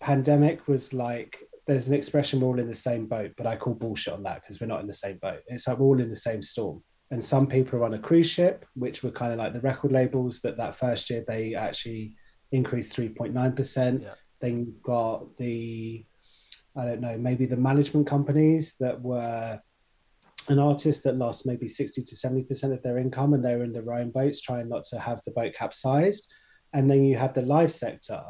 [0.00, 3.74] pandemic was like there's an expression we're all in the same boat, but I call
[3.74, 5.40] bullshit on that because we're not in the same boat.
[5.48, 6.82] It's like we're all in the same storm.
[7.10, 9.92] And some people are on a cruise ship, which were kind of like the record
[9.92, 12.14] labels that that first year they actually
[12.52, 14.02] increased 3.9%.
[14.02, 14.14] Yeah.
[14.40, 16.04] Then you've got the,
[16.76, 19.60] I don't know, maybe the management companies that were
[20.48, 23.72] an artist that lost maybe 60 to 70% of their income and they were in
[23.72, 26.32] their own boats trying not to have the boat capsized.
[26.72, 28.22] And then you had the live sector,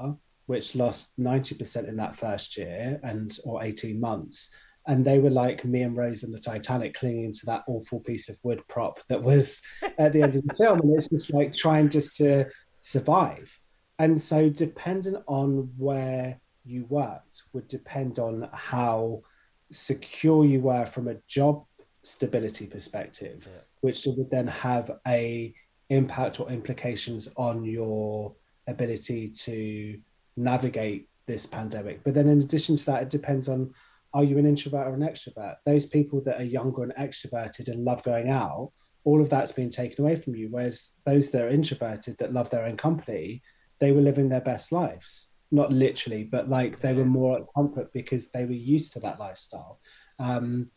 [0.47, 4.51] which lost 90% in that first year and or 18 months.
[4.89, 8.29] And they were like me and Rose in the Titanic clinging to that awful piece
[8.29, 9.63] of wood prop that was
[9.99, 10.81] at the end of the film.
[10.81, 12.47] And it's just like trying just to
[12.81, 13.59] survive.
[13.99, 19.23] And so dependent on where you worked would depend on how
[19.71, 21.65] secure you were from a job
[22.03, 23.61] stability perspective yeah.
[23.81, 25.53] which would then have a
[25.91, 28.35] impact or implications on your
[28.69, 29.99] ability to
[30.37, 32.05] navigate this pandemic.
[32.05, 33.73] But then in addition to that, it depends on
[34.15, 35.57] are you an introvert or an extrovert?
[35.67, 38.73] Those people that are younger and extroverted and love going out,
[39.05, 40.49] all of that's been taken away from you.
[40.51, 43.43] Whereas those that are introverted that love their own company,
[43.79, 45.33] they were living their best lives.
[45.51, 49.21] Not literally, but like they were more at comfort because they were used to that
[49.21, 49.81] lifestyle.
[50.19, 50.71] Um,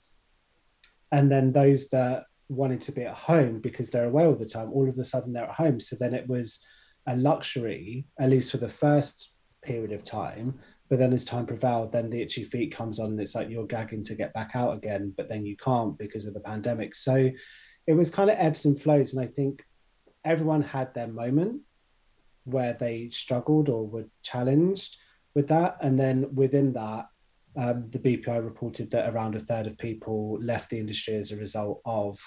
[1.12, 4.72] and then those that wanted to be at home because they're away all the time,
[4.74, 5.80] all of a sudden they're at home.
[5.80, 6.64] So then it was
[7.08, 9.34] a luxury, at least for the first
[9.70, 10.60] period of time.
[10.90, 13.68] But then as time prevailed, then the itchy feet comes on and it's like you're
[13.68, 16.96] gagging to get back out again, but then you can't because of the pandemic.
[16.96, 17.30] So
[17.86, 19.14] it was kind of ebbs and flows.
[19.14, 19.64] And I think
[20.26, 21.62] everyone had their moment
[22.46, 24.98] where they struggled or were challenged
[25.36, 25.78] with that.
[25.82, 27.06] And then within that,
[27.56, 31.38] um, the BPI reported that around a third of people left the industry as a
[31.38, 32.20] result of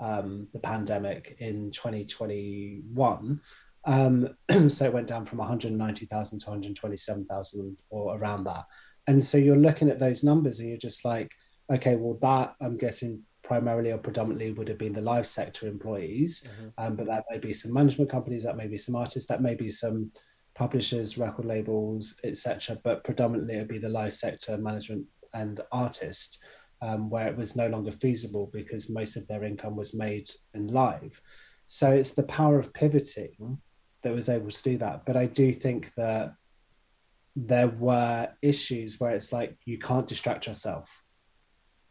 [0.00, 3.40] um, the pandemic in 2021.
[3.88, 4.36] Um,
[4.68, 8.66] so it went down from 190,000 to 127,000 or around that.
[9.06, 11.32] And so you're looking at those numbers and you're just like,
[11.72, 16.46] okay, well, that I'm guessing primarily or predominantly would have been the live sector employees,
[16.46, 16.68] mm-hmm.
[16.76, 19.54] um, but that may be some management companies, that may be some artists, that may
[19.54, 20.12] be some
[20.54, 22.78] publishers, record labels, etc.
[22.84, 26.44] But predominantly it would be the live sector management and artist,
[26.82, 30.66] um, where it was no longer feasible because most of their income was made in
[30.66, 31.22] live.
[31.66, 33.62] So it's the power of pivoting
[34.02, 35.04] that was able to do that.
[35.04, 36.34] But I do think that
[37.34, 41.02] there were issues where it's like you can't distract yourself.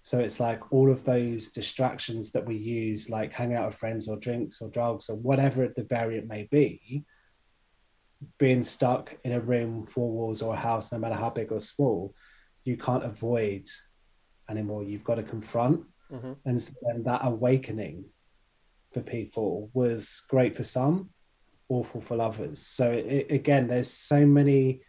[0.01, 4.08] So it's like all of those distractions that we use, like hang out with friends
[4.08, 7.03] or drinks or drugs or whatever the variant may be,
[8.38, 11.60] being stuck in a room, four walls, or a house, no matter how big or
[11.60, 12.16] small,
[12.64, 13.68] you can't avoid
[14.49, 14.84] anymore.
[14.84, 15.84] You've got to confront.
[16.12, 16.34] Mm-hmm.
[16.45, 18.05] And so then that awakening
[18.93, 21.10] for people was great for some
[21.70, 22.65] awful for others.
[22.65, 24.82] So it, again, there's so many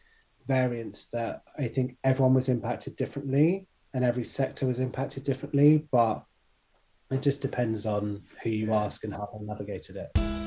[0.47, 6.25] variants that I think everyone was impacted differently and every sector was impacted differently, but
[7.11, 10.38] it just depends on who you ask and how they navigated it.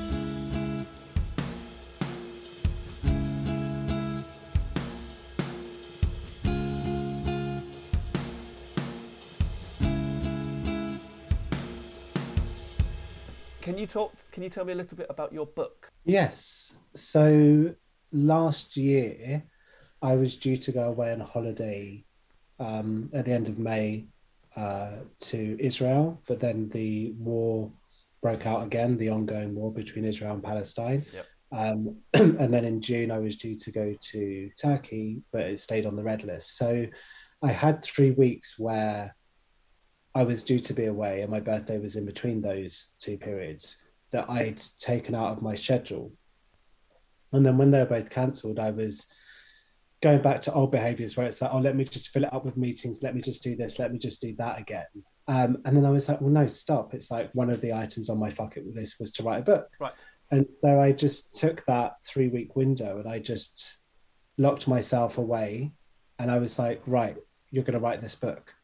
[13.92, 14.14] Talk?
[14.32, 15.90] Can you tell me a little bit about your book?
[16.04, 16.74] Yes.
[16.94, 17.74] So
[18.10, 19.44] last year,
[20.00, 22.04] I was due to go away on a holiday
[22.58, 24.06] um, at the end of May
[24.56, 27.70] uh, to Israel, but then the war
[28.22, 31.04] broke out again, the ongoing war between Israel and Palestine.
[31.12, 31.26] Yep.
[31.52, 35.86] Um, and then in June, I was due to go to Turkey, but it stayed
[35.86, 36.56] on the red list.
[36.56, 36.86] So
[37.42, 39.14] I had three weeks where
[40.14, 43.81] I was due to be away, and my birthday was in between those two periods
[44.12, 46.12] that I'd taken out of my schedule.
[47.32, 49.08] And then when they were both cancelled, I was
[50.02, 52.44] going back to old behaviors where it's like, oh, let me just fill it up
[52.44, 53.02] with meetings.
[53.02, 53.78] Let me just do this.
[53.78, 54.84] Let me just do that again.
[55.28, 56.92] Um, and then I was like, well, no, stop.
[56.94, 59.68] It's like one of the items on my bucket list was to write a book.
[59.80, 59.92] Right.
[60.30, 63.78] And so I just took that three week window and I just
[64.36, 65.72] locked myself away.
[66.18, 67.16] And I was like, right,
[67.50, 68.54] you're going to write this book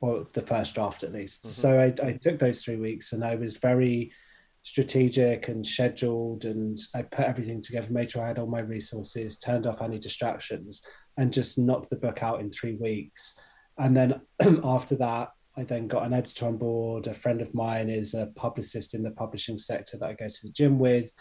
[0.00, 1.42] or the first draft at least.
[1.42, 1.50] Mm-hmm.
[1.50, 4.12] So I, I, took those three weeks and I was very
[4.62, 9.38] strategic and scheduled and I put everything together, made sure I had all my resources,
[9.38, 10.82] turned off any distractions,
[11.16, 13.38] and just knocked the book out in three weeks.
[13.78, 14.20] And then
[14.64, 17.06] after that, I then got an editor on board.
[17.06, 20.46] A friend of mine is a publicist in the publishing sector that I go to
[20.46, 21.12] the gym with.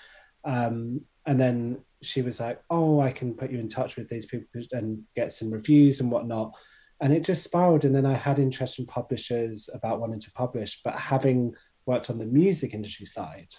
[0.46, 4.26] Um, and then she was like, Oh, I can put you in touch with these
[4.26, 6.54] people and get some reviews and whatnot
[7.02, 10.80] and it just spiraled and then i had interest from publishers about wanting to publish
[10.84, 11.54] but having
[11.86, 13.54] worked on the music industry side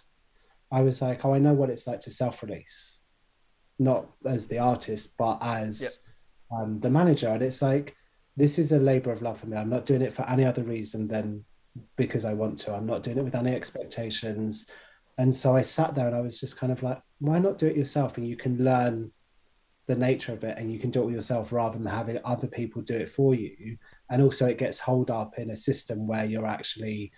[0.71, 3.03] i was like oh i know what it's like to self-release
[3.79, 6.61] not as the artist, but as Yep.
[6.61, 7.29] um, the manager.
[7.29, 7.97] And it's like,
[8.37, 9.57] this is a labor of love for me.
[9.57, 11.45] I'm not doing it for any other reason than
[11.97, 12.75] because I want to.
[12.75, 14.67] I'm not doing it with any expectations.
[15.19, 17.67] And so I sat there and I was just kind of like, why not do
[17.67, 18.17] it yourself?
[18.17, 19.13] And you can learn
[19.87, 22.83] the nature of it and you can do it yourself rather than having other people
[22.83, 23.77] do it for you.
[24.09, 27.13] And also, it gets hold up in a system where you're actually,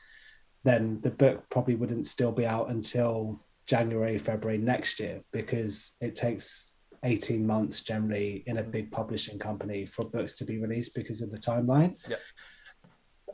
[0.64, 6.14] then the book probably wouldn't still be out until January, February next year because it
[6.14, 6.72] takes
[7.04, 11.30] 18 months generally in a big publishing company for books to be released because of
[11.30, 11.96] the timeline.
[12.08, 12.20] Yep.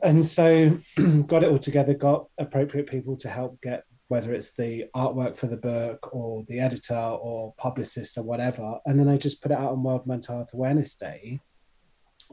[0.03, 0.77] And so
[1.27, 5.47] got it all together, got appropriate people to help get whether it's the artwork for
[5.47, 8.77] the book or the editor or publicist or whatever.
[8.85, 11.39] And then I just put it out on World Mental Health Awareness Day.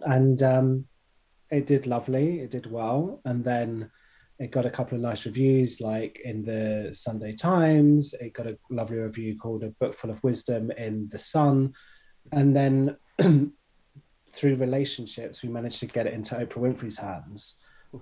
[0.03, 0.87] And um,
[1.53, 3.21] it did lovely, it did well.
[3.25, 3.93] And then
[4.39, 8.15] it got a couple of nice reviews, like in the Sunday Times.
[8.15, 11.75] It got a lovely review called A Book Full of Wisdom in The Sun.
[12.31, 12.97] And then
[14.33, 17.57] through relationships, we managed to get it into Oprah Winfrey's hands.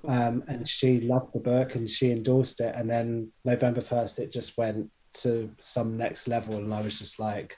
[0.06, 2.74] Um, and she loved the book and she endorsed it.
[2.76, 6.56] And then November 1st, it just went to some next level.
[6.56, 7.56] And I was just like,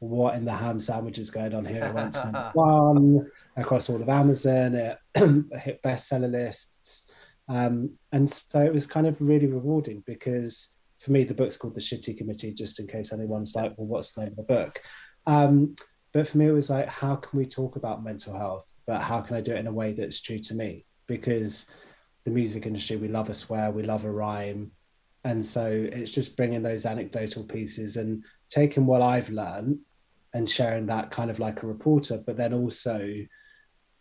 [0.00, 1.84] what in the ham sandwich is going on here?
[1.84, 7.11] It went to number one across all of Amazon, it hit bestseller lists.
[7.48, 11.74] Um, and so it was kind of really rewarding because for me, the book's called
[11.74, 14.80] The Shitty Committee, just in case anyone's like, well, what's the name of the book?
[15.26, 15.74] Um,
[16.12, 19.20] but for me, it was like, how can we talk about mental health, but how
[19.20, 20.84] can I do it in a way that's true to me?
[21.06, 21.66] Because
[22.24, 24.72] the music industry, we love a swear, we love a rhyme.
[25.24, 29.78] And so it's just bringing those anecdotal pieces and taking what I've learned
[30.34, 33.08] and sharing that kind of like a reporter, but then also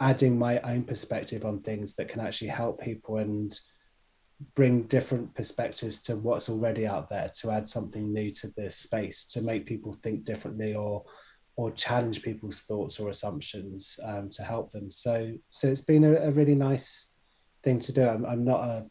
[0.01, 3.57] adding my own perspective on things that can actually help people and
[4.55, 9.25] bring different perspectives to what's already out there to add something new to this space
[9.25, 11.03] to make people think differently or
[11.55, 14.89] or challenge people's thoughts or assumptions um, to help them.
[14.89, 17.11] So so it's been a, a really nice
[17.61, 18.07] thing to do.
[18.07, 18.87] I'm, I'm not a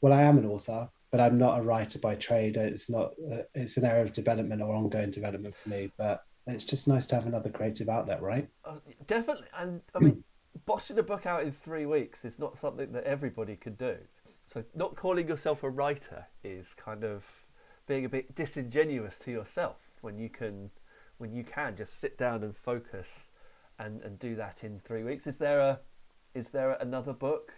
[0.00, 2.56] well i am an author but i'm not a writer by trade.
[2.56, 6.64] It's not uh, it's an area of development or ongoing development for me but it's
[6.64, 8.46] just nice to have another creative outlet right?
[8.64, 8.76] Uh,
[9.08, 10.22] definitely, and I mean,
[10.66, 13.96] bossing a book out in three weeks is not something that everybody could do.
[14.44, 17.24] So, not calling yourself a writer is kind of
[17.86, 20.70] being a bit disingenuous to yourself when you can,
[21.18, 23.28] when you can just sit down and focus,
[23.78, 25.26] and and do that in three weeks.
[25.26, 25.80] Is there a,
[26.34, 27.52] is there another book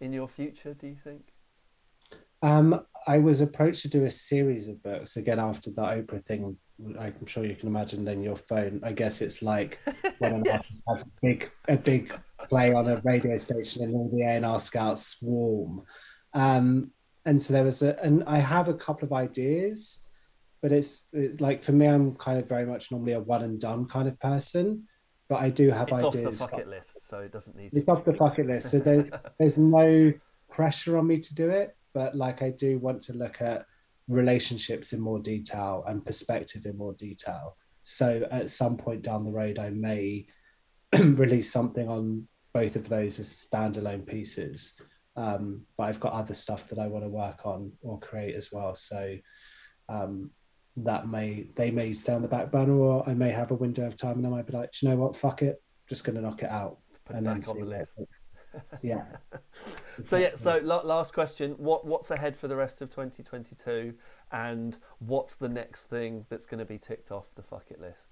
[0.00, 0.74] in your future?
[0.74, 1.32] Do you think?
[2.42, 6.56] Um, I was approached to do a series of books again after the Oprah thing.
[6.98, 8.06] I'm sure you can imagine.
[8.06, 9.78] Then your phone, I guess it's like
[10.18, 12.18] when an artist has a big a big
[12.50, 15.82] play on a radio station and all the A and R scouts swarm.
[16.34, 16.90] Um,
[17.24, 20.00] and so there was a, and I have a couple of ideas,
[20.60, 23.58] but it's, it's like for me, I'm kind of very much normally a one and
[23.60, 24.84] done kind of person.
[25.28, 26.40] But I do have It's off ideas.
[26.40, 27.70] the bucket list, so it doesn't need.
[27.72, 28.70] It's to off the bucket list.
[28.70, 30.12] So there, there's no
[30.50, 33.64] pressure on me to do it, but like I do want to look at
[34.08, 37.56] relationships in more detail and perspective in more detail.
[37.84, 40.26] So at some point down the road, I may
[40.98, 44.74] release something on both of those as standalone pieces.
[45.16, 48.50] Um, but I've got other stuff that I want to work on or create as
[48.52, 48.74] well.
[48.74, 49.16] So
[49.88, 50.30] um,
[50.76, 53.86] that may they may stay on the back burner, or I may have a window
[53.86, 56.22] of time and I might be like, you know what, fuck it, just going to
[56.22, 57.92] knock it out Put it and then back on the list.
[58.82, 59.04] Yeah.
[60.02, 63.92] So yeah, so la- last question: what what's ahead for the rest of 2022,
[64.32, 68.09] and what's the next thing that's going to be ticked off the fuck it list?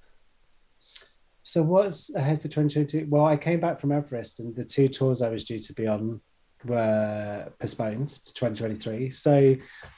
[1.43, 3.07] So what's ahead for 2022?
[3.09, 5.87] Well, I came back from Everest, and the two tours I was due to be
[5.87, 6.21] on
[6.65, 9.11] were postponed to 2023.
[9.11, 9.57] So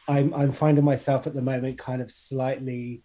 [0.09, 3.03] I'm I'm finding myself at the moment kind of slightly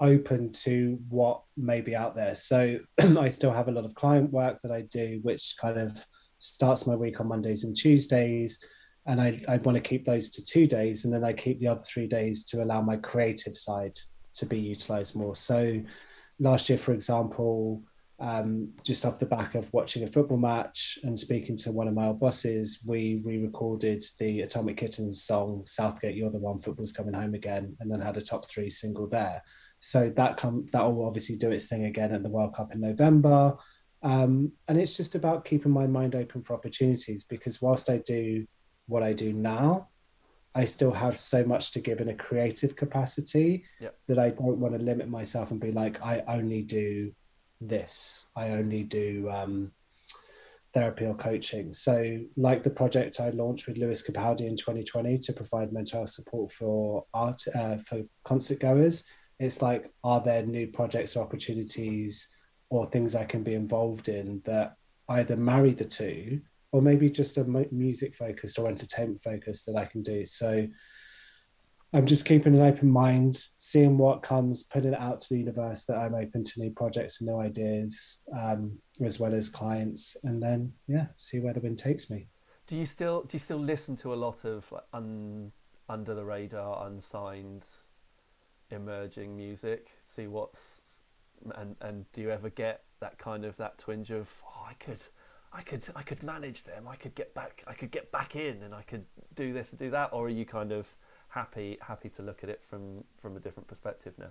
[0.00, 2.34] open to what may be out there.
[2.34, 6.04] So I still have a lot of client work that I do, which kind of
[6.38, 8.62] starts my week on Mondays and Tuesdays.
[9.06, 11.68] And I, I want to keep those to two days, and then I keep the
[11.68, 13.98] other three days to allow my creative side
[14.34, 15.36] to be utilized more.
[15.36, 15.82] So
[16.38, 17.82] last year, for example,
[18.20, 21.94] um, just off the back of watching a football match and speaking to one of
[21.94, 27.14] my old bosses, we re-recorded the Atomic Kitten's song "Southgate, You're the One." Football's coming
[27.14, 29.42] home again, and then had a top three single there.
[29.80, 32.80] So that come that will obviously do its thing again at the World Cup in
[32.80, 33.56] November.
[34.02, 38.46] Um, and it's just about keeping my mind open for opportunities because whilst I do
[38.86, 39.88] what I do now,
[40.54, 43.98] I still have so much to give in a creative capacity Yep.
[44.08, 47.12] that I don't want to limit myself and be like, I only do
[47.60, 48.26] this.
[48.36, 49.72] I only do um,
[50.72, 51.72] therapy or coaching.
[51.72, 56.10] So, like the project I launched with Lewis Capaldi in 2020 to provide mental health
[56.10, 59.04] support for art uh, for concert goers,
[59.38, 62.28] it's like, are there new projects or opportunities
[62.70, 64.76] or things I can be involved in that
[65.08, 66.40] either marry the two
[66.74, 70.26] or maybe just a music focused or entertainment focused that I can do.
[70.26, 70.66] So
[71.92, 75.84] I'm just keeping an open mind, seeing what comes, putting it out to the universe
[75.84, 80.42] that I'm open to new projects and new ideas, um, as well as clients, and
[80.42, 82.26] then yeah, see where the wind takes me.
[82.66, 85.52] Do you still do you still listen to a lot of un,
[85.88, 87.66] under the radar, unsigned,
[88.72, 89.92] emerging music?
[90.04, 90.82] See what's
[91.54, 95.04] and and do you ever get that kind of that twinge of oh, I could
[95.54, 96.88] I could I could manage them.
[96.88, 97.62] I could get back.
[97.66, 100.10] I could get back in, and I could do this and do that.
[100.12, 100.92] Or are you kind of
[101.28, 104.30] happy happy to look at it from from a different perspective now?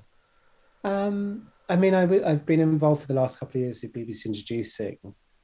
[0.84, 3.94] Um, I mean, i w- I've been involved for the last couple of years with
[3.94, 4.98] BBC Introducing,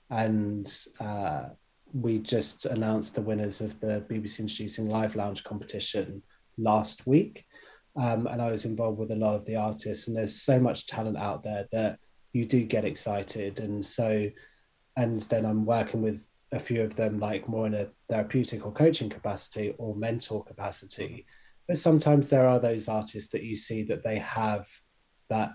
[0.09, 0.69] and
[0.99, 1.43] uh,
[1.93, 6.23] we just announced the winners of the BBC Introducing Live Lounge competition
[6.57, 7.45] last week.
[7.95, 10.87] Um, and I was involved with a lot of the artists, and there's so much
[10.87, 11.99] talent out there that
[12.33, 13.61] you do get excited.
[13.61, 14.29] And so
[14.99, 18.73] and then I'm working with a few of them like more in a therapeutic or
[18.73, 21.25] coaching capacity or mentor capacity.
[21.69, 24.67] But sometimes there are those artists that you see that they have
[25.29, 25.53] that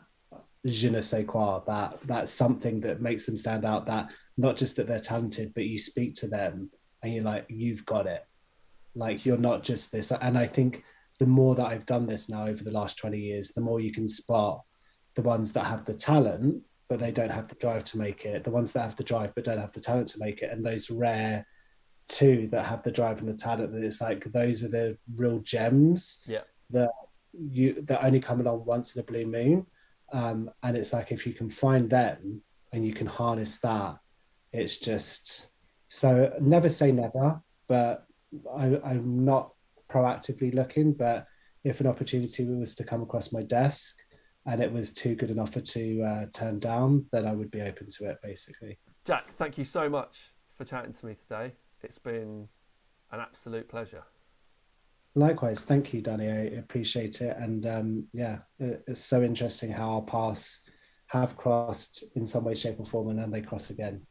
[0.67, 3.85] je ne sais quoi, that that's something that makes them stand out.
[3.85, 6.71] That not just that they're talented, but you speak to them
[7.03, 8.25] and you're like, you've got it.
[8.95, 10.11] Like you're not just this.
[10.11, 10.85] And I think
[11.19, 13.93] the more that I've done this now over the last 20 years, the more you
[13.93, 14.63] can spot
[15.17, 18.45] the ones that have the talent but they don't have the drive to make it.
[18.45, 20.65] The ones that have the drive but don't have the talent to make it, and
[20.65, 21.47] those rare
[22.09, 25.39] two that have the drive and the talent, that it's like those are the real
[25.41, 26.19] gems.
[26.27, 26.43] Yeah.
[26.71, 26.91] That
[27.33, 29.67] you that only come along once in a blue moon,
[30.13, 33.99] um, and it's like if you can find them and you can harness that,
[34.53, 35.49] it's just
[35.89, 38.07] so never say never, but
[38.57, 39.53] I, I'm not
[39.91, 41.27] proactively looking, but
[41.63, 44.04] if an opportunity was to come across my desk
[44.47, 47.63] and it was too good an offer to uh, turn down, then I would be
[47.63, 48.79] open to it, basically.
[49.05, 51.53] Jack, thank you so much for chatting to me today.
[51.83, 52.49] It's been
[53.11, 54.05] an absolute pleasure.
[55.15, 56.29] Likewise, thank you, Danny.
[56.29, 60.61] I appreciate it, and um, yeah, it's so interesting how our paths
[61.09, 64.03] have crossed in some way, shape, or form, and then they cross again.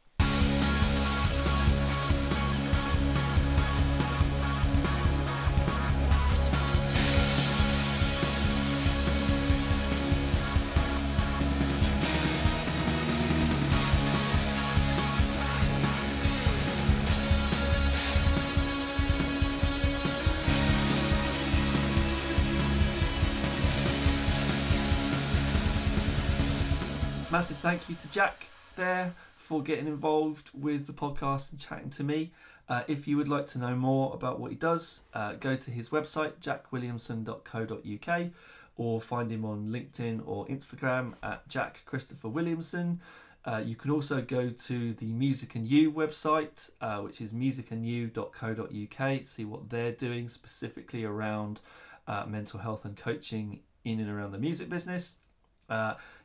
[27.74, 28.46] Thank you to Jack
[28.76, 32.30] there for getting involved with the podcast and chatting to me.
[32.68, 35.72] Uh, if you would like to know more about what he does, uh, go to
[35.72, 38.30] his website, jackwilliamson.co.uk,
[38.76, 43.00] or find him on LinkedIn or Instagram at Jack Christopher Williamson.
[43.44, 49.26] Uh, you can also go to the Music and You website, uh, which is musicandyou.co.uk,
[49.26, 51.58] see what they're doing specifically around
[52.06, 55.16] uh, mental health and coaching in and around the music business.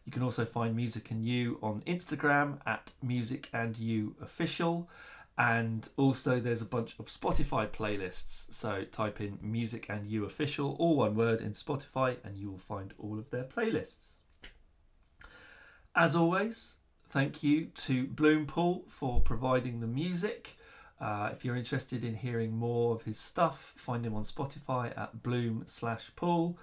[0.09, 4.89] You can also find Music and You on Instagram at Music and You Official.
[5.37, 8.51] And also, there's a bunch of Spotify playlists.
[8.51, 12.57] So type in Music and You Official, all one word, in Spotify, and you will
[12.57, 14.13] find all of their playlists.
[15.93, 20.57] As always, thank you to Bloompool for providing the music.
[20.99, 25.21] Uh, if you're interested in hearing more of his stuff, find him on Spotify at
[25.21, 26.57] Bloom slash Pool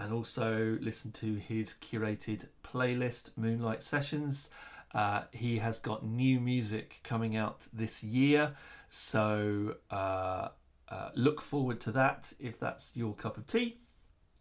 [0.00, 4.48] and also listen to his curated playlist, Moonlight Sessions.
[4.94, 8.54] Uh, he has got new music coming out this year,
[8.88, 10.48] so uh,
[10.88, 13.76] uh, look forward to that if that's your cup of tea.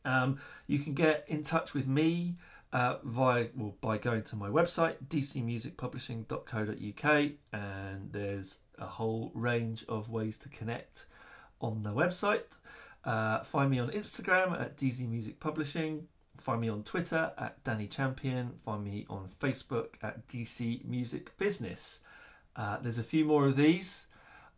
[0.06, 2.38] Um, you can get in touch with me
[2.72, 10.10] uh, via well, by going to my website dcmusicpublishing.co.uk, and there's a whole range of
[10.10, 11.06] ways to connect
[11.60, 12.58] on the website.
[13.10, 16.08] Uh, find me on Instagram at DC Music Publishing.
[16.40, 18.52] Find me on Twitter at Danny Champion.
[18.64, 22.02] Find me on Facebook at DC Music Business.
[22.56, 24.06] Uh, there's a few more of these.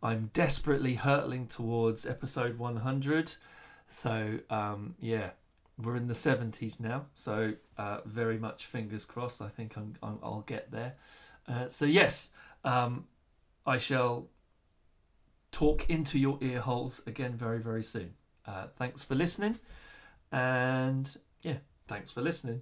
[0.02, 3.36] I'm desperately hurtling towards episode 100.
[3.88, 5.30] So, um, yeah,
[5.82, 7.06] we're in the 70s now.
[7.14, 9.40] So, uh, very much fingers crossed.
[9.40, 10.96] I think I'm, i will get there.
[11.48, 12.28] Uh, so, yes,
[12.66, 13.06] um,
[13.64, 14.26] I shall
[15.52, 18.12] talk into your ear holes again very, very soon.
[18.46, 19.58] Uh, thanks for listening.
[20.30, 22.60] And yeah, thanks for listening.